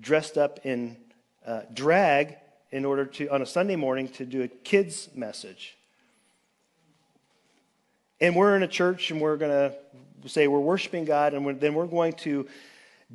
[0.00, 0.96] dressed up in
[1.46, 2.36] uh, drag
[2.72, 5.76] in order to, on a Sunday morning, to do a kids' message.
[8.22, 11.52] And we're in a church and we're going to say we're worshiping God, and we're,
[11.52, 12.48] then we're going to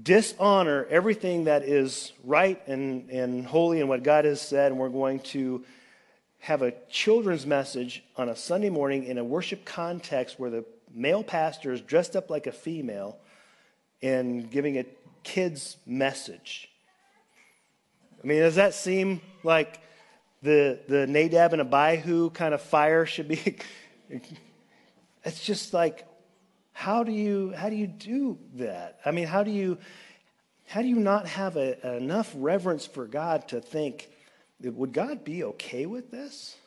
[0.01, 4.89] dishonor everything that is right and, and holy and what God has said, and we're
[4.89, 5.63] going to
[6.39, 11.23] have a children's message on a Sunday morning in a worship context where the male
[11.23, 13.17] pastor is dressed up like a female
[14.01, 14.85] and giving a
[15.23, 16.69] kid's message.
[18.23, 19.79] I mean, does that seem like
[20.41, 23.57] the, the Nadab and Abihu kind of fire should be
[25.23, 26.07] it's just like,
[26.77, 28.99] how do you how do you do that?
[29.05, 29.77] I mean, how do you
[30.67, 34.09] how do you not have a, enough reverence for God to think,
[34.61, 36.57] would God be okay with this?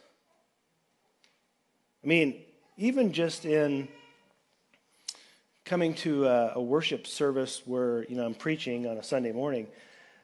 [2.02, 2.40] I mean,
[2.78, 3.86] even just in
[5.66, 9.66] coming to a, a worship service where you know I'm preaching on a Sunday morning,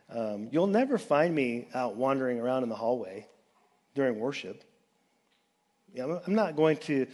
[0.09, 3.27] um, you'll never find me out wandering around in the hallway
[3.95, 4.65] during worship.
[5.93, 7.07] You know, I'm not going to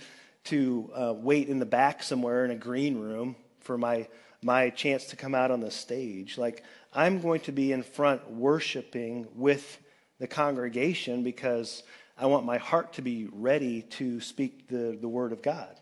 [0.44, 4.08] to uh, wait in the back somewhere in a green room for my
[4.42, 6.38] my chance to come out on the stage.
[6.38, 9.78] Like I'm going to be in front worshiping with
[10.18, 11.82] the congregation because
[12.16, 15.74] I want my heart to be ready to speak the, the word of God.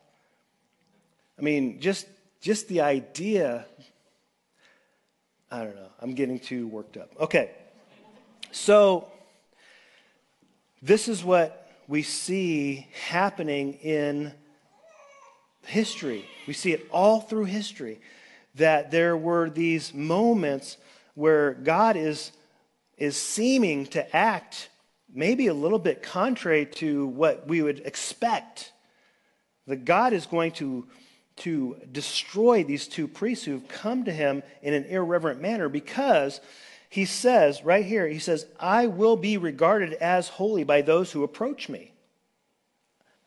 [1.38, 2.06] I mean, just
[2.40, 3.66] just the idea.
[5.50, 5.88] I don't know.
[6.00, 7.10] I'm getting too worked up.
[7.18, 7.50] Okay.
[8.52, 9.08] So
[10.82, 14.32] this is what we see happening in
[15.68, 16.24] history.
[16.46, 18.00] We see it all through history
[18.54, 20.76] that there were these moments
[21.14, 22.33] where God is,
[22.96, 24.68] is seeming to act
[25.12, 28.72] maybe a little bit contrary to what we would expect.
[29.66, 30.87] That God is going to,
[31.37, 36.40] to destroy these two priests who've come to him in an irreverent manner because
[36.90, 41.22] he says, right here, he says, I will be regarded as holy by those who
[41.22, 41.92] approach me.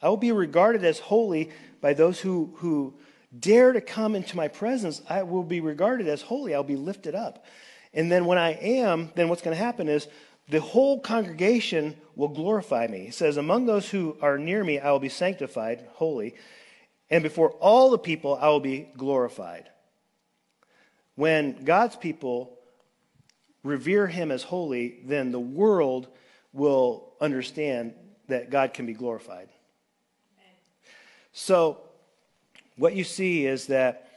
[0.02, 2.94] I will be regarded as holy by those who, who
[3.38, 5.02] dare to come into my presence.
[5.10, 6.54] I will be regarded as holy.
[6.54, 7.46] I'll be lifted up.
[7.94, 10.08] And then when I am, then what's going to happen is
[10.50, 13.06] the whole congregation will glorify me.
[13.06, 16.36] He says, Among those who are near me, I will be sanctified, holy,
[17.10, 19.70] and before all the people, I will be glorified.
[21.16, 22.58] When God's people
[23.64, 26.08] revere him as holy, then the world
[26.54, 27.94] will understand
[28.28, 29.50] that God can be glorified.
[31.34, 31.80] So,
[32.78, 34.10] what you see is that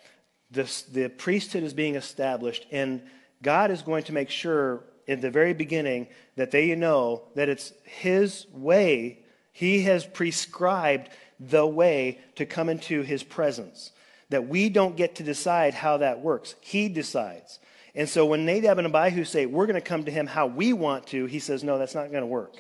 [0.51, 3.03] this, the priesthood is being established, and
[3.43, 7.73] God is going to make sure in the very beginning that they know that it's
[7.85, 9.21] His way.
[9.53, 13.91] He has prescribed the way to come into His presence.
[14.31, 16.55] That we don't get to decide how that works.
[16.61, 17.59] He decides.
[17.95, 20.73] And so when Nadab and Abihu say, we're going to come to him how we
[20.73, 22.55] want to, he says, no, that's not going to work.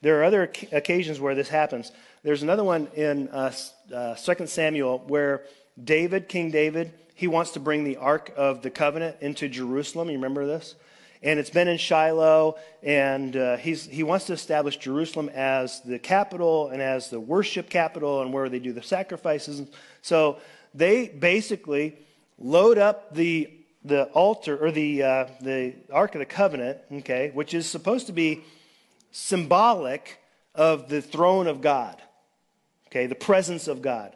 [0.00, 1.92] There are other occasions where this happens.
[2.26, 3.52] There's another one in uh,
[3.94, 5.44] uh, 2 Samuel where
[5.80, 10.08] David, King David, he wants to bring the Ark of the Covenant into Jerusalem.
[10.08, 10.74] You remember this?
[11.22, 16.70] And it's been in Shiloh, and uh, he wants to establish Jerusalem as the capital
[16.70, 19.62] and as the worship capital and where they do the sacrifices.
[20.02, 20.40] So
[20.74, 21.96] they basically
[22.40, 23.48] load up the,
[23.84, 28.12] the altar or the, uh, the Ark of the Covenant, okay, which is supposed to
[28.12, 28.42] be
[29.12, 30.18] symbolic
[30.56, 32.02] of the throne of God,
[32.88, 34.14] okay, the presence of God.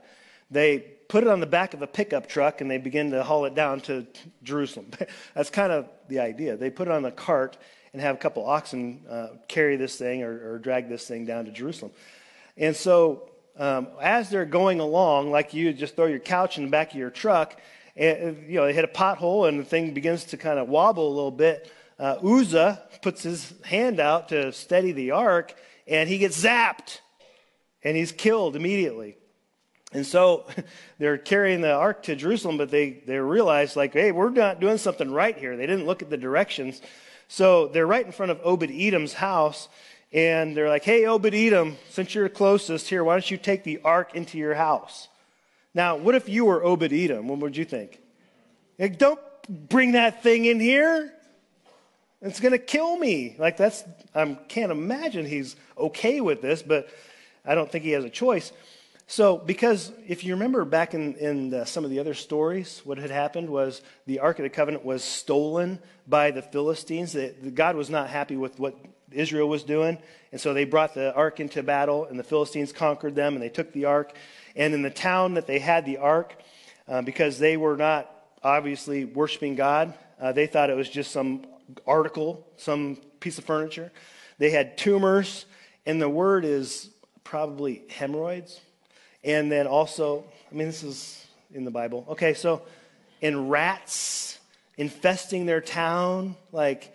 [0.51, 3.45] They put it on the back of a pickup truck and they begin to haul
[3.45, 4.07] it down to
[4.43, 4.91] Jerusalem.
[5.35, 6.57] That's kind of the idea.
[6.57, 7.57] They put it on a cart
[7.93, 11.47] and have a couple oxen uh, carry this thing or, or, drag this thing down
[11.47, 11.93] to Jerusalem.
[12.57, 16.71] And so, um, as they're going along, like you just throw your couch in the
[16.71, 17.61] back of your truck,
[17.97, 21.09] and you know they hit a pothole and the thing begins to kind of wobble
[21.09, 21.71] a little bit.
[21.99, 25.55] Uh, Uzzah puts his hand out to steady the ark,
[25.87, 27.01] and he gets zapped,
[27.83, 29.17] and he's killed immediately.
[29.93, 30.47] And so
[30.99, 34.79] they're carrying the ark to Jerusalem, but they, they realize, like, hey, we're not doing
[34.79, 35.57] something right here.
[35.57, 36.81] They didn't look at the directions.
[37.29, 39.69] So they're right in front of Obed Edom's house,
[40.13, 43.81] and they're like, hey, Obed Edom, since you're closest here, why don't you take the
[43.85, 45.09] ark into your house?
[45.73, 47.29] Now, what if you were Obed Edom?
[47.29, 48.01] What would you think?
[48.79, 51.13] Like, don't bring that thing in here.
[52.23, 53.37] It's going to kill me.
[53.39, 56.89] Like, that's, I can't imagine he's okay with this, but
[57.45, 58.53] I don't think he has a choice.
[59.07, 62.97] So, because if you remember back in, in the, some of the other stories, what
[62.97, 67.13] had happened was the Ark of the Covenant was stolen by the Philistines.
[67.13, 68.77] The, the, God was not happy with what
[69.11, 69.99] Israel was doing.
[70.31, 73.49] And so they brought the Ark into battle, and the Philistines conquered them, and they
[73.49, 74.13] took the Ark.
[74.55, 76.41] And in the town that they had the Ark,
[76.87, 78.09] uh, because they were not
[78.45, 81.47] obviously worshiping God, uh, they thought it was just some
[81.85, 83.91] article, some piece of furniture.
[84.39, 85.47] They had tumors,
[85.85, 86.91] and the word is
[87.31, 88.61] probably hemorrhoids
[89.23, 92.05] and then also, I mean, this is in the Bible.
[92.11, 92.63] Okay, so
[93.21, 94.37] in rats
[94.77, 96.93] infesting their town, like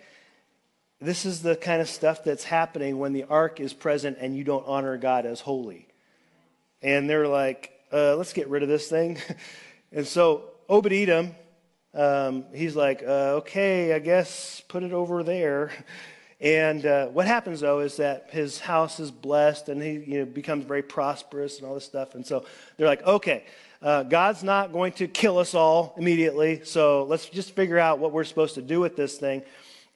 [1.00, 4.44] this is the kind of stuff that's happening when the ark is present and you
[4.44, 5.88] don't honor God as holy.
[6.82, 9.16] And they're like, uh, let's get rid of this thing.
[9.90, 11.34] and so Obed Edom,
[11.94, 15.70] um, he's like, uh, okay, I guess put it over there.
[16.40, 20.24] And uh, what happens though is that his house is blessed and he you know,
[20.26, 22.14] becomes very prosperous and all this stuff.
[22.14, 22.44] And so
[22.76, 23.44] they're like, okay,
[23.82, 26.62] uh, God's not going to kill us all immediately.
[26.64, 29.42] So let's just figure out what we're supposed to do with this thing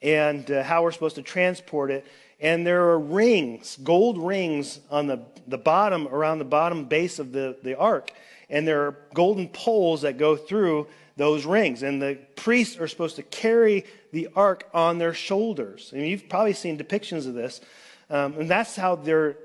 [0.02, 2.06] and uh, how we're supposed to transport it.
[2.40, 7.32] And there are rings, gold rings on the, the bottom, around the bottom base of
[7.32, 8.12] the, the ark.
[8.48, 10.86] And there are golden poles that go through
[11.16, 11.82] those rings.
[11.82, 15.92] And the priests are supposed to carry the ark on their shoulders.
[15.92, 17.60] Mean, you've probably seen depictions of this.
[18.08, 19.36] Um, and that's how they're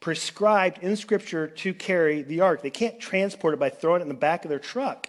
[0.00, 2.62] prescribed in Scripture to carry the ark.
[2.62, 5.08] They can't transport it by throwing it in the back of their truck.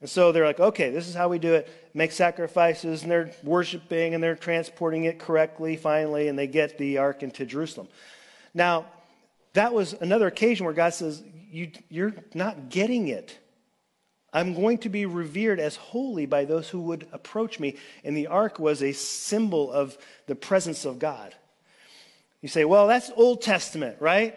[0.00, 1.68] And so they're like, okay, this is how we do it.
[1.94, 6.98] Make sacrifices, and they're worshiping and they're transporting it correctly finally, and they get the
[6.98, 7.88] ark into Jerusalem.
[8.54, 8.86] Now,
[9.52, 13.38] that was another occasion where God says, you, You're not getting it.
[14.32, 17.76] I'm going to be revered as holy by those who would approach me.
[18.02, 21.34] And the ark was a symbol of the presence of God.
[22.40, 24.36] You say, well, that's Old Testament, right?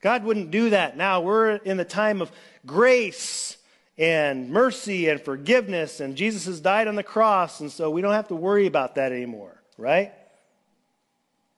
[0.00, 0.96] God wouldn't do that.
[0.96, 2.32] Now we're in the time of
[2.66, 3.56] grace
[3.96, 8.12] and mercy and forgiveness, and Jesus has died on the cross, and so we don't
[8.12, 10.12] have to worry about that anymore, right?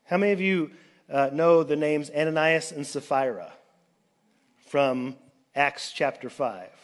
[0.05, 0.71] How many of you
[1.11, 3.53] uh, know the names Ananias and Sapphira
[4.69, 5.17] from
[5.55, 6.80] Acts chapter 5?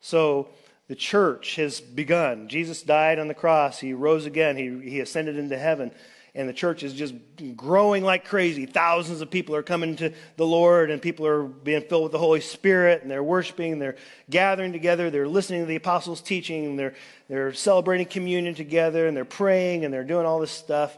[0.00, 0.48] So
[0.88, 2.48] the church has begun.
[2.48, 3.78] Jesus died on the cross.
[3.78, 4.56] He rose again.
[4.56, 5.92] He, he ascended into heaven.
[6.34, 7.14] And the church is just
[7.56, 8.64] growing like crazy.
[8.64, 12.18] Thousands of people are coming to the Lord, and people are being filled with the
[12.18, 13.96] Holy Spirit, and they're worshiping, and they're
[14.30, 16.94] gathering together, they're listening to the apostles' teaching, and they're,
[17.28, 20.96] they're celebrating communion together, and they're praying, and they're doing all this stuff.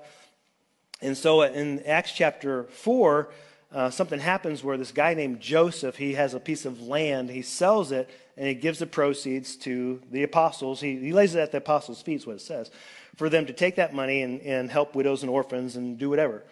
[1.01, 3.30] And so in Acts chapter 4,
[3.72, 7.42] uh, something happens where this guy named Joseph, he has a piece of land, he
[7.42, 10.80] sells it, and he gives the proceeds to the apostles.
[10.80, 12.70] He, he lays it at the apostles' feet, is what it says,
[13.14, 16.42] for them to take that money and, and help widows and orphans and do whatever.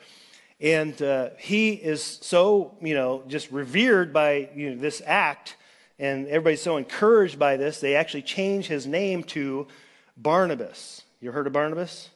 [0.60, 5.56] And uh, he is so, you know, just revered by you know, this act,
[5.98, 9.66] and everybody's so encouraged by this, they actually change his name to
[10.16, 11.02] Barnabas.
[11.20, 12.10] You heard of Barnabas?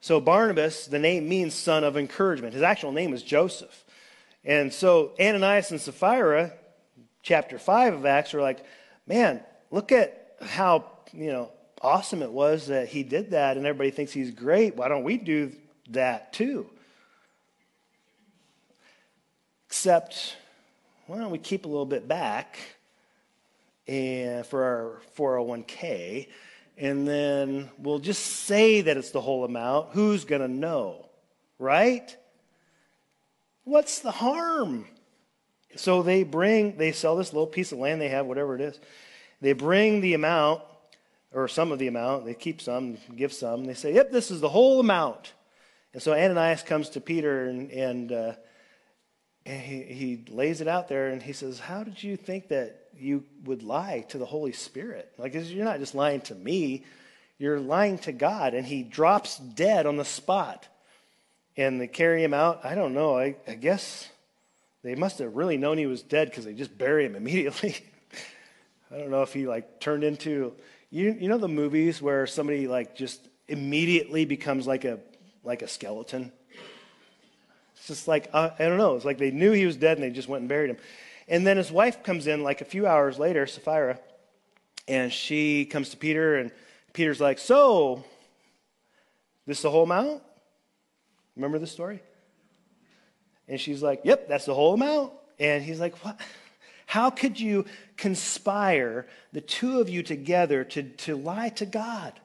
[0.00, 2.52] So, Barnabas, the name means son of encouragement.
[2.52, 3.83] His actual name is Joseph.
[4.44, 6.52] And so, Ananias and Sapphira,
[7.22, 8.64] chapter 5 of Acts are like,
[9.06, 9.40] man,
[9.70, 14.12] look at how, you know, awesome it was that he did that and everybody thinks
[14.12, 14.76] he's great.
[14.76, 15.52] Why don't we do
[15.90, 16.68] that too?
[19.74, 20.36] except
[21.08, 22.58] why don't we keep a little bit back
[23.88, 26.28] and for our 401k
[26.78, 29.88] and then we'll just say that it's the whole amount.
[29.90, 31.08] Who's going to know?
[31.58, 32.16] Right?
[33.64, 34.86] What's the harm?
[35.76, 38.78] So they bring, they sell this little piece of land they have, whatever it is.
[39.40, 40.62] They bring the amount,
[41.32, 42.24] or some of the amount.
[42.24, 43.64] They keep some, give some.
[43.64, 45.32] They say, yep, this is the whole amount.
[45.92, 48.32] And so Ananias comes to Peter and, and, uh,
[49.46, 52.88] and he, he lays it out there and he says, How did you think that
[52.96, 55.12] you would lie to the Holy Spirit?
[55.18, 56.84] Like, you're not just lying to me,
[57.38, 58.54] you're lying to God.
[58.54, 60.66] And he drops dead on the spot.
[61.56, 62.64] And they carry him out.
[62.64, 63.16] I don't know.
[63.16, 64.08] I, I guess
[64.82, 67.76] they must have really known he was dead because they just bury him immediately.
[68.90, 70.54] I don't know if he like turned into
[70.90, 75.00] you you know the movies where somebody like just immediately becomes like a
[75.42, 76.30] like a skeleton.
[77.76, 78.94] It's just like uh, I don't know.
[78.94, 80.76] It's like they knew he was dead and they just went and buried him.
[81.26, 83.98] And then his wife comes in like a few hours later, Sapphira,
[84.86, 86.52] and she comes to Peter and
[86.92, 88.04] Peter's like, "So,
[89.46, 90.22] this the whole amount?
[91.36, 92.00] Remember the story?"
[93.48, 95.12] And she's like, Yep, that's the whole amount.
[95.38, 96.20] And he's like, What?
[96.86, 97.64] How could you
[97.96, 102.20] conspire the two of you together to, to lie to God?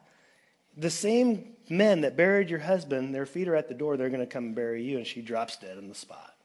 [0.77, 4.19] The same men that buried your husband, their feet are at the door, they're going
[4.19, 4.97] to come and bury you.
[4.97, 6.35] And she drops dead on the spot.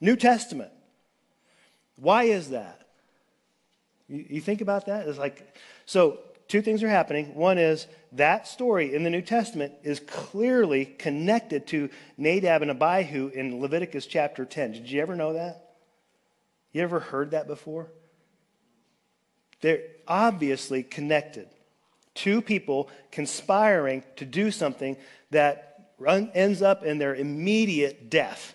[0.00, 0.70] New Testament.
[1.96, 2.80] Why is that?
[4.08, 5.06] You, you think about that?
[5.06, 7.34] It's like, so two things are happening.
[7.34, 13.28] One is that story in the New Testament is clearly connected to Nadab and Abihu
[13.28, 14.72] in Leviticus chapter 10.
[14.72, 15.76] Did you ever know that?
[16.72, 17.90] You ever heard that before?
[19.60, 21.48] They're obviously connected.
[22.14, 24.96] Two people conspiring to do something
[25.30, 28.54] that run, ends up in their immediate death.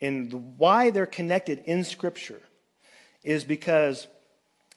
[0.00, 2.40] And why they're connected in Scripture
[3.24, 4.06] is because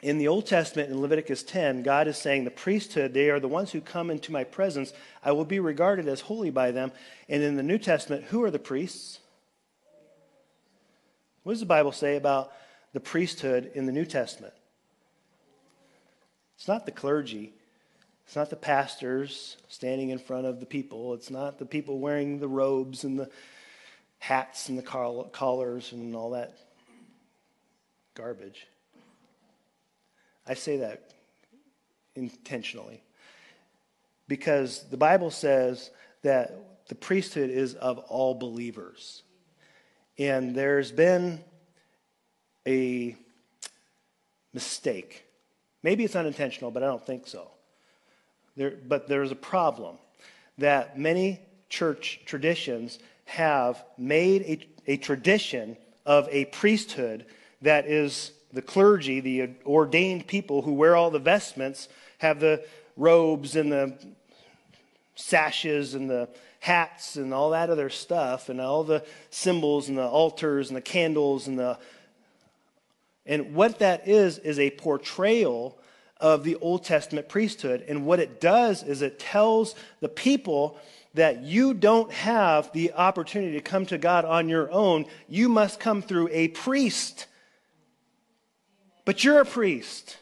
[0.01, 3.47] in the Old Testament, in Leviticus 10, God is saying, The priesthood, they are the
[3.47, 4.93] ones who come into my presence.
[5.23, 6.91] I will be regarded as holy by them.
[7.29, 9.19] And in the New Testament, who are the priests?
[11.43, 12.51] What does the Bible say about
[12.93, 14.53] the priesthood in the New Testament?
[16.57, 17.53] It's not the clergy.
[18.25, 21.13] It's not the pastors standing in front of the people.
[21.13, 23.29] It's not the people wearing the robes and the
[24.19, 26.57] hats and the collars and all that
[28.15, 28.67] garbage.
[30.47, 31.11] I say that
[32.15, 33.03] intentionally
[34.27, 35.91] because the Bible says
[36.23, 36.53] that
[36.87, 39.23] the priesthood is of all believers.
[40.17, 41.43] And there's been
[42.67, 43.15] a
[44.53, 45.25] mistake.
[45.83, 47.49] Maybe it's unintentional, but I don't think so.
[48.55, 49.97] There, but there's a problem
[50.57, 51.39] that many
[51.69, 54.41] church traditions have made
[54.87, 57.25] a, a tradition of a priesthood
[57.61, 61.87] that is the clergy, the ordained people who wear all the vestments,
[62.19, 62.63] have the
[62.97, 63.97] robes and the
[65.15, 66.29] sashes and the
[66.59, 70.81] hats and all that other stuff and all the symbols and the altars and the
[70.81, 71.77] candles and the
[73.25, 75.77] and what that is is a portrayal
[76.17, 77.83] of the Old Testament priesthood.
[77.87, 80.77] And what it does is it tells the people
[81.13, 85.05] that you don't have the opportunity to come to God on your own.
[85.27, 87.27] You must come through a priest
[89.05, 90.17] but you're a priest.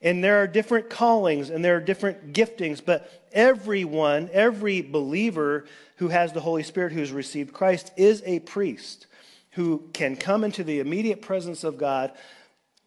[0.00, 5.64] And there are different callings and there are different giftings, but everyone, every believer
[5.96, 9.06] who has the Holy Spirit, who's received Christ, is a priest
[9.52, 12.12] who can come into the immediate presence of God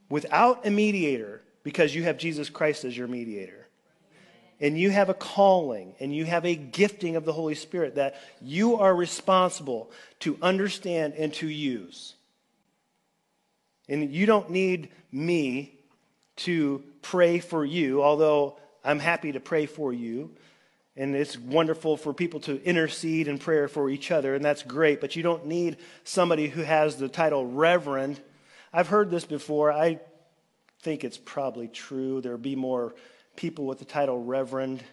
[0.09, 3.67] without a mediator because you have Jesus Christ as your mediator.
[4.59, 8.21] And you have a calling and you have a gifting of the Holy Spirit that
[8.41, 9.91] you are responsible
[10.21, 12.15] to understand and to use.
[13.87, 15.79] And you don't need me
[16.37, 20.31] to pray for you, although I'm happy to pray for you.
[20.97, 25.01] And it's wonderful for people to intercede in prayer for each other, and that's great.
[25.01, 28.19] But you don't need somebody who has the title Reverend.
[28.71, 29.71] I've heard this before.
[29.71, 29.99] I
[30.81, 32.21] think it's probably true.
[32.21, 32.95] There'll be more
[33.35, 34.83] people with the title Reverend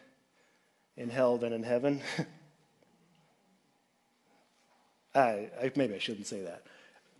[0.96, 2.00] in hell than in heaven.
[5.14, 6.64] I, I, maybe I shouldn't say that.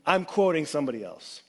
[0.05, 1.43] I'm quoting somebody else.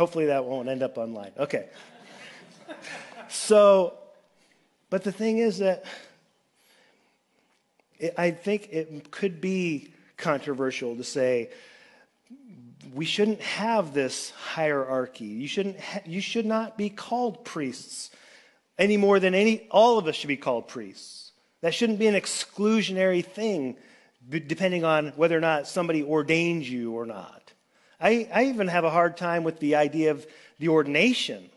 [0.00, 1.30] Hopefully that won't end up online.
[1.38, 1.66] Okay.
[3.28, 3.98] So,
[4.88, 5.84] but the thing is that
[7.98, 11.50] it, I think it could be controversial to say
[12.94, 15.26] we shouldn't have this hierarchy.
[15.26, 18.08] You, shouldn't ha- you should not be called priests
[18.78, 21.32] any more than any all of us should be called priests.
[21.60, 23.76] That shouldn't be an exclusionary thing
[24.30, 27.39] depending on whether or not somebody ordains you or not.
[28.00, 30.26] I, I even have a hard time with the idea of
[30.58, 31.50] the ordination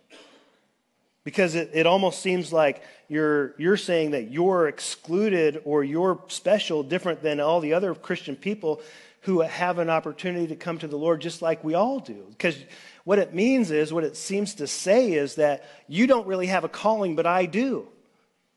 [1.23, 6.83] because it, it almost seems like you're, you're saying that you're excluded or you're special,
[6.83, 8.81] different than all the other Christian people
[9.21, 12.25] who have an opportunity to come to the Lord just like we all do.
[12.29, 12.57] Because
[13.05, 16.65] what it means is, what it seems to say is that you don't really have
[16.65, 17.87] a calling, but I do.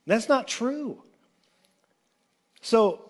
[0.07, 1.03] That's not true.
[2.63, 3.06] So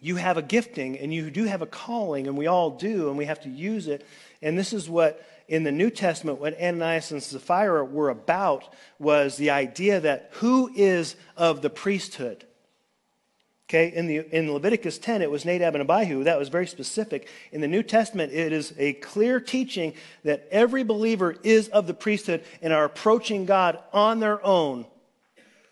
[0.00, 3.18] you have a gifting and you do have a calling, and we all do, and
[3.18, 4.06] we have to use it.
[4.42, 9.36] And this is what in the New Testament, what Ananias and Sapphira were about was
[9.36, 12.44] the idea that who is of the priesthood?
[13.68, 16.24] Okay, in, the, in Leviticus 10, it was Nadab and Abihu.
[16.24, 17.28] That was very specific.
[17.50, 21.94] In the New Testament, it is a clear teaching that every believer is of the
[21.94, 24.86] priesthood and are approaching God on their own,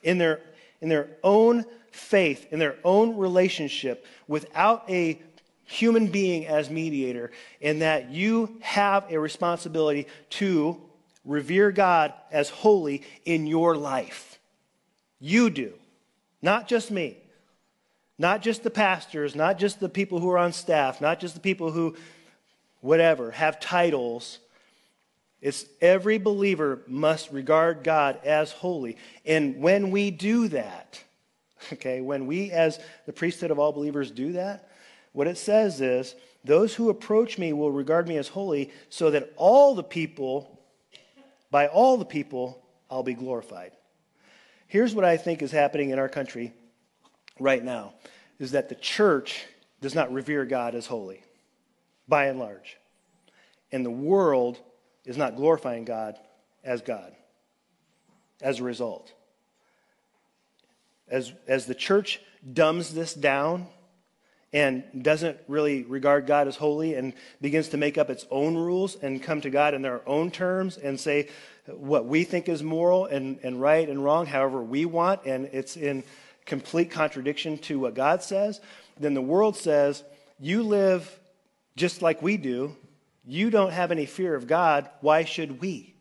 [0.02, 0.40] in their,
[0.80, 1.64] in their own
[1.94, 5.20] faith, in their own relationship, without a
[5.64, 7.30] human being as mediator,
[7.62, 10.80] and that you have a responsibility to
[11.24, 14.38] revere God as holy in your life.
[15.20, 15.72] You do,
[16.42, 17.16] not just me.
[18.16, 21.40] Not just the pastors, not just the people who are on staff, not just the
[21.40, 21.96] people who,
[22.80, 24.38] whatever, have titles.
[25.40, 28.96] It's every believer must regard God as holy.
[29.26, 31.02] And when we do that,
[31.72, 34.68] okay, when we as the priesthood of all believers do that,
[35.12, 39.32] what it says is, those who approach me will regard me as holy, so that
[39.36, 40.60] all the people,
[41.50, 43.72] by all the people, I'll be glorified.
[44.66, 46.52] Here's what I think is happening in our country
[47.38, 47.94] right now
[48.38, 49.46] is that the church
[49.80, 51.22] does not revere God as holy,
[52.08, 52.76] by and large.
[53.70, 54.58] And the world
[55.04, 56.18] is not glorifying God
[56.62, 57.14] as God
[58.40, 59.12] as a result.
[61.08, 62.20] As, as the church
[62.52, 63.66] dumbs this down
[64.54, 68.94] and doesn't really regard God as holy and begins to make up its own rules
[68.94, 71.28] and come to God in their own terms and say
[71.66, 75.76] what we think is moral and, and right and wrong, however we want, and it's
[75.76, 76.04] in
[76.46, 78.60] complete contradiction to what God says,
[78.98, 80.04] then the world says,
[80.38, 81.18] You live
[81.76, 82.76] just like we do.
[83.26, 84.88] You don't have any fear of God.
[85.00, 85.94] Why should we?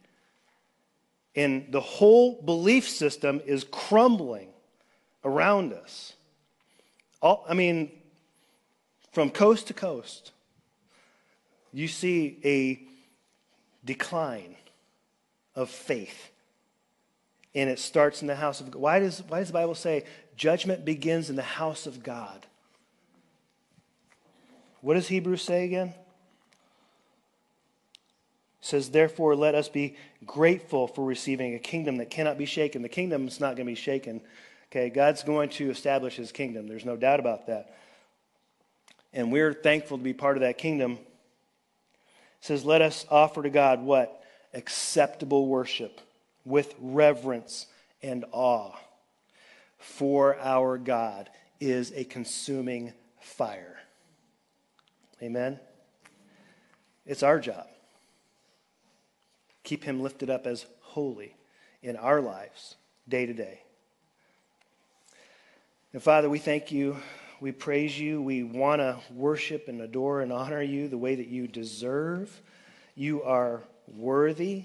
[1.36, 4.53] And the whole belief system is crumbling
[5.24, 6.14] around us.
[7.22, 7.92] All, I mean,
[9.12, 10.32] from coast to coast,
[11.72, 12.82] you see a
[13.86, 14.56] decline
[15.56, 16.32] of faith.
[17.56, 18.82] And it starts in the house of God.
[18.82, 20.06] Why does, why does the Bible say
[20.36, 22.46] judgment begins in the house of God?
[24.82, 25.94] What does Hebrews say again?
[28.64, 29.96] It says, Therefore, let us be
[30.26, 32.82] grateful for receiving a kingdom that cannot be shaken.
[32.82, 34.22] The kingdom is not going to be shaken.
[34.74, 36.68] Okay, God's going to establish his kingdom.
[36.68, 37.76] There's no doubt about that
[39.14, 40.94] and we're thankful to be part of that kingdom.
[40.94, 41.00] It
[42.42, 44.22] says, Let us offer to God what?
[44.54, 46.02] Acceptable worship
[46.46, 47.68] with reverence
[48.02, 48.74] and awe.
[49.78, 53.78] For our God is a consuming fire.
[55.22, 55.60] Amen?
[57.06, 57.68] It's our job.
[59.64, 61.36] Keep him lifted up as holy
[61.82, 62.76] in our lives,
[63.08, 63.63] day to day.
[65.94, 66.98] And Father, we thank you
[67.44, 68.22] we praise you.
[68.22, 72.42] We want to worship and adore and honor you the way that you deserve.
[72.96, 74.64] You are worthy.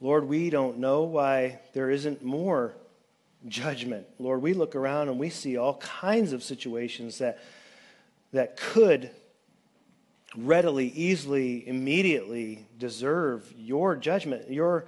[0.00, 2.72] Lord, we don't know why there isn't more
[3.46, 4.06] judgment.
[4.18, 7.40] Lord, we look around and we see all kinds of situations that,
[8.32, 9.10] that could
[10.34, 14.86] readily, easily, immediately deserve your judgment, your,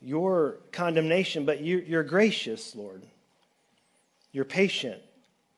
[0.00, 3.02] your condemnation, but you, you're gracious, Lord.
[4.32, 5.02] You're patient.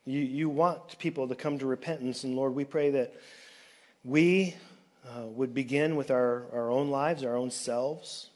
[0.04, 2.24] You, you want people to come to repentance.
[2.24, 3.14] And Lord, we pray that
[4.02, 4.56] we
[5.06, 8.30] uh, would begin with our, our own lives, our own selves,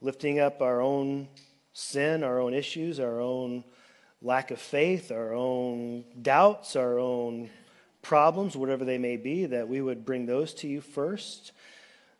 [0.00, 1.28] lifting up our own
[1.72, 3.62] sin, our own issues, our own
[4.20, 7.50] lack of faith, our own doubts, our own
[8.02, 11.52] problems, whatever they may be, that we would bring those to you first.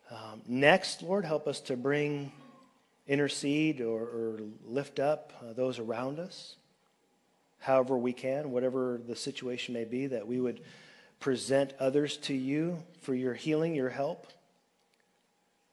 [0.09, 2.31] Um, next, Lord, help us to bring,
[3.05, 6.55] intercede, or, or lift up uh, those around us
[7.61, 10.61] however we can, whatever the situation may be, that we would
[11.19, 14.27] present others to you for your healing, your help.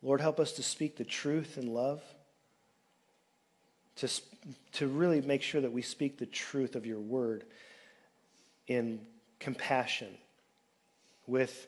[0.02, 2.02] Lord, help us to speak the truth in love,
[3.96, 4.08] to,
[4.72, 7.42] to really make sure that we speak the truth of your word
[8.66, 9.00] in
[9.40, 10.16] compassion,
[11.26, 11.66] with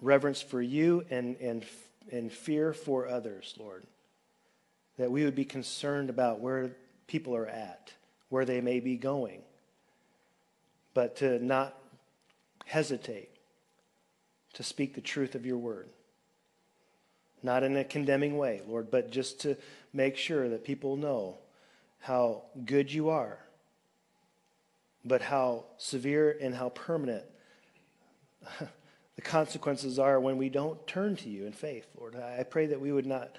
[0.00, 1.64] reverence for you and, and,
[2.12, 3.84] and fear for others, Lord.
[4.98, 6.72] that we would be concerned about where
[7.06, 7.92] people are at,
[8.28, 9.42] where they may be going,
[10.94, 11.76] but to not
[12.66, 13.30] hesitate
[14.54, 15.88] to speak the truth of your word.
[17.42, 19.56] Not in a condemning way, Lord, but just to
[19.92, 21.38] make sure that people know
[22.00, 23.38] how good you are,
[25.04, 27.24] but how severe and how permanent
[28.58, 32.16] the consequences are when we don't turn to you in faith, Lord.
[32.16, 33.36] I pray that we would not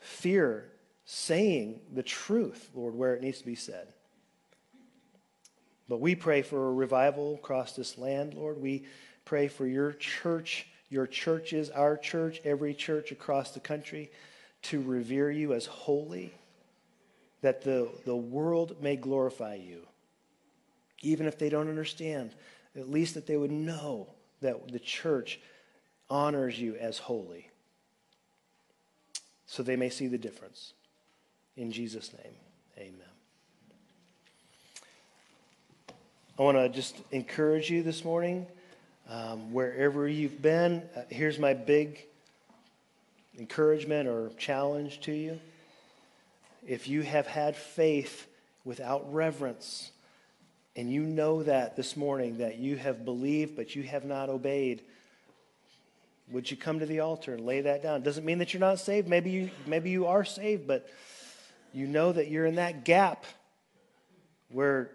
[0.00, 0.70] fear
[1.06, 3.93] saying the truth, Lord, where it needs to be said.
[5.88, 8.60] But we pray for a revival across this land, Lord.
[8.60, 8.84] We
[9.24, 14.10] pray for your church, your churches, our church, every church across the country
[14.62, 16.32] to revere you as holy,
[17.42, 19.86] that the, the world may glorify you.
[21.02, 22.34] Even if they don't understand,
[22.74, 24.08] at least that they would know
[24.40, 25.38] that the church
[26.08, 27.50] honors you as holy.
[29.46, 30.72] So they may see the difference.
[31.56, 32.34] In Jesus' name,
[32.78, 33.13] amen.
[36.36, 38.48] I want to just encourage you this morning,
[39.08, 40.82] um, wherever you've been.
[40.96, 42.04] Uh, here's my big
[43.38, 45.38] encouragement or challenge to you.
[46.66, 48.26] If you have had faith
[48.64, 49.92] without reverence,
[50.74, 54.82] and you know that this morning, that you have believed but you have not obeyed,
[56.32, 58.02] would you come to the altar and lay that down?
[58.02, 59.06] Doesn't mean that you're not saved.
[59.06, 60.90] Maybe you, maybe you are saved, but
[61.72, 63.24] you know that you're in that gap
[64.50, 64.90] where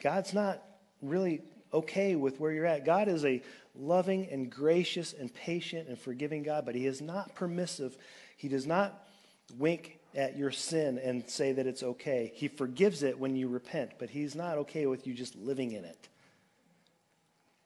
[0.00, 0.62] God's not
[1.02, 1.42] really
[1.72, 2.84] okay with where you're at.
[2.84, 3.42] God is a
[3.74, 7.96] loving and gracious and patient and forgiving God, but He is not permissive.
[8.36, 9.06] He does not
[9.58, 12.32] wink at your sin and say that it's okay.
[12.34, 15.84] He forgives it when you repent, but He's not okay with you just living in
[15.84, 16.08] it.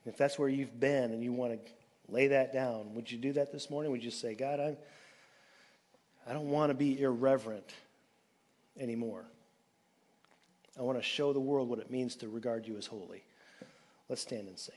[0.07, 1.73] If that's where you've been and you want to
[2.13, 3.91] lay that down, would you do that this morning?
[3.93, 4.77] Would you say, God, I'm,
[6.27, 7.73] I don't want to be irreverent
[8.79, 9.25] anymore.
[10.79, 13.23] I want to show the world what it means to regard you as holy.
[14.09, 14.75] Let's stand and sing.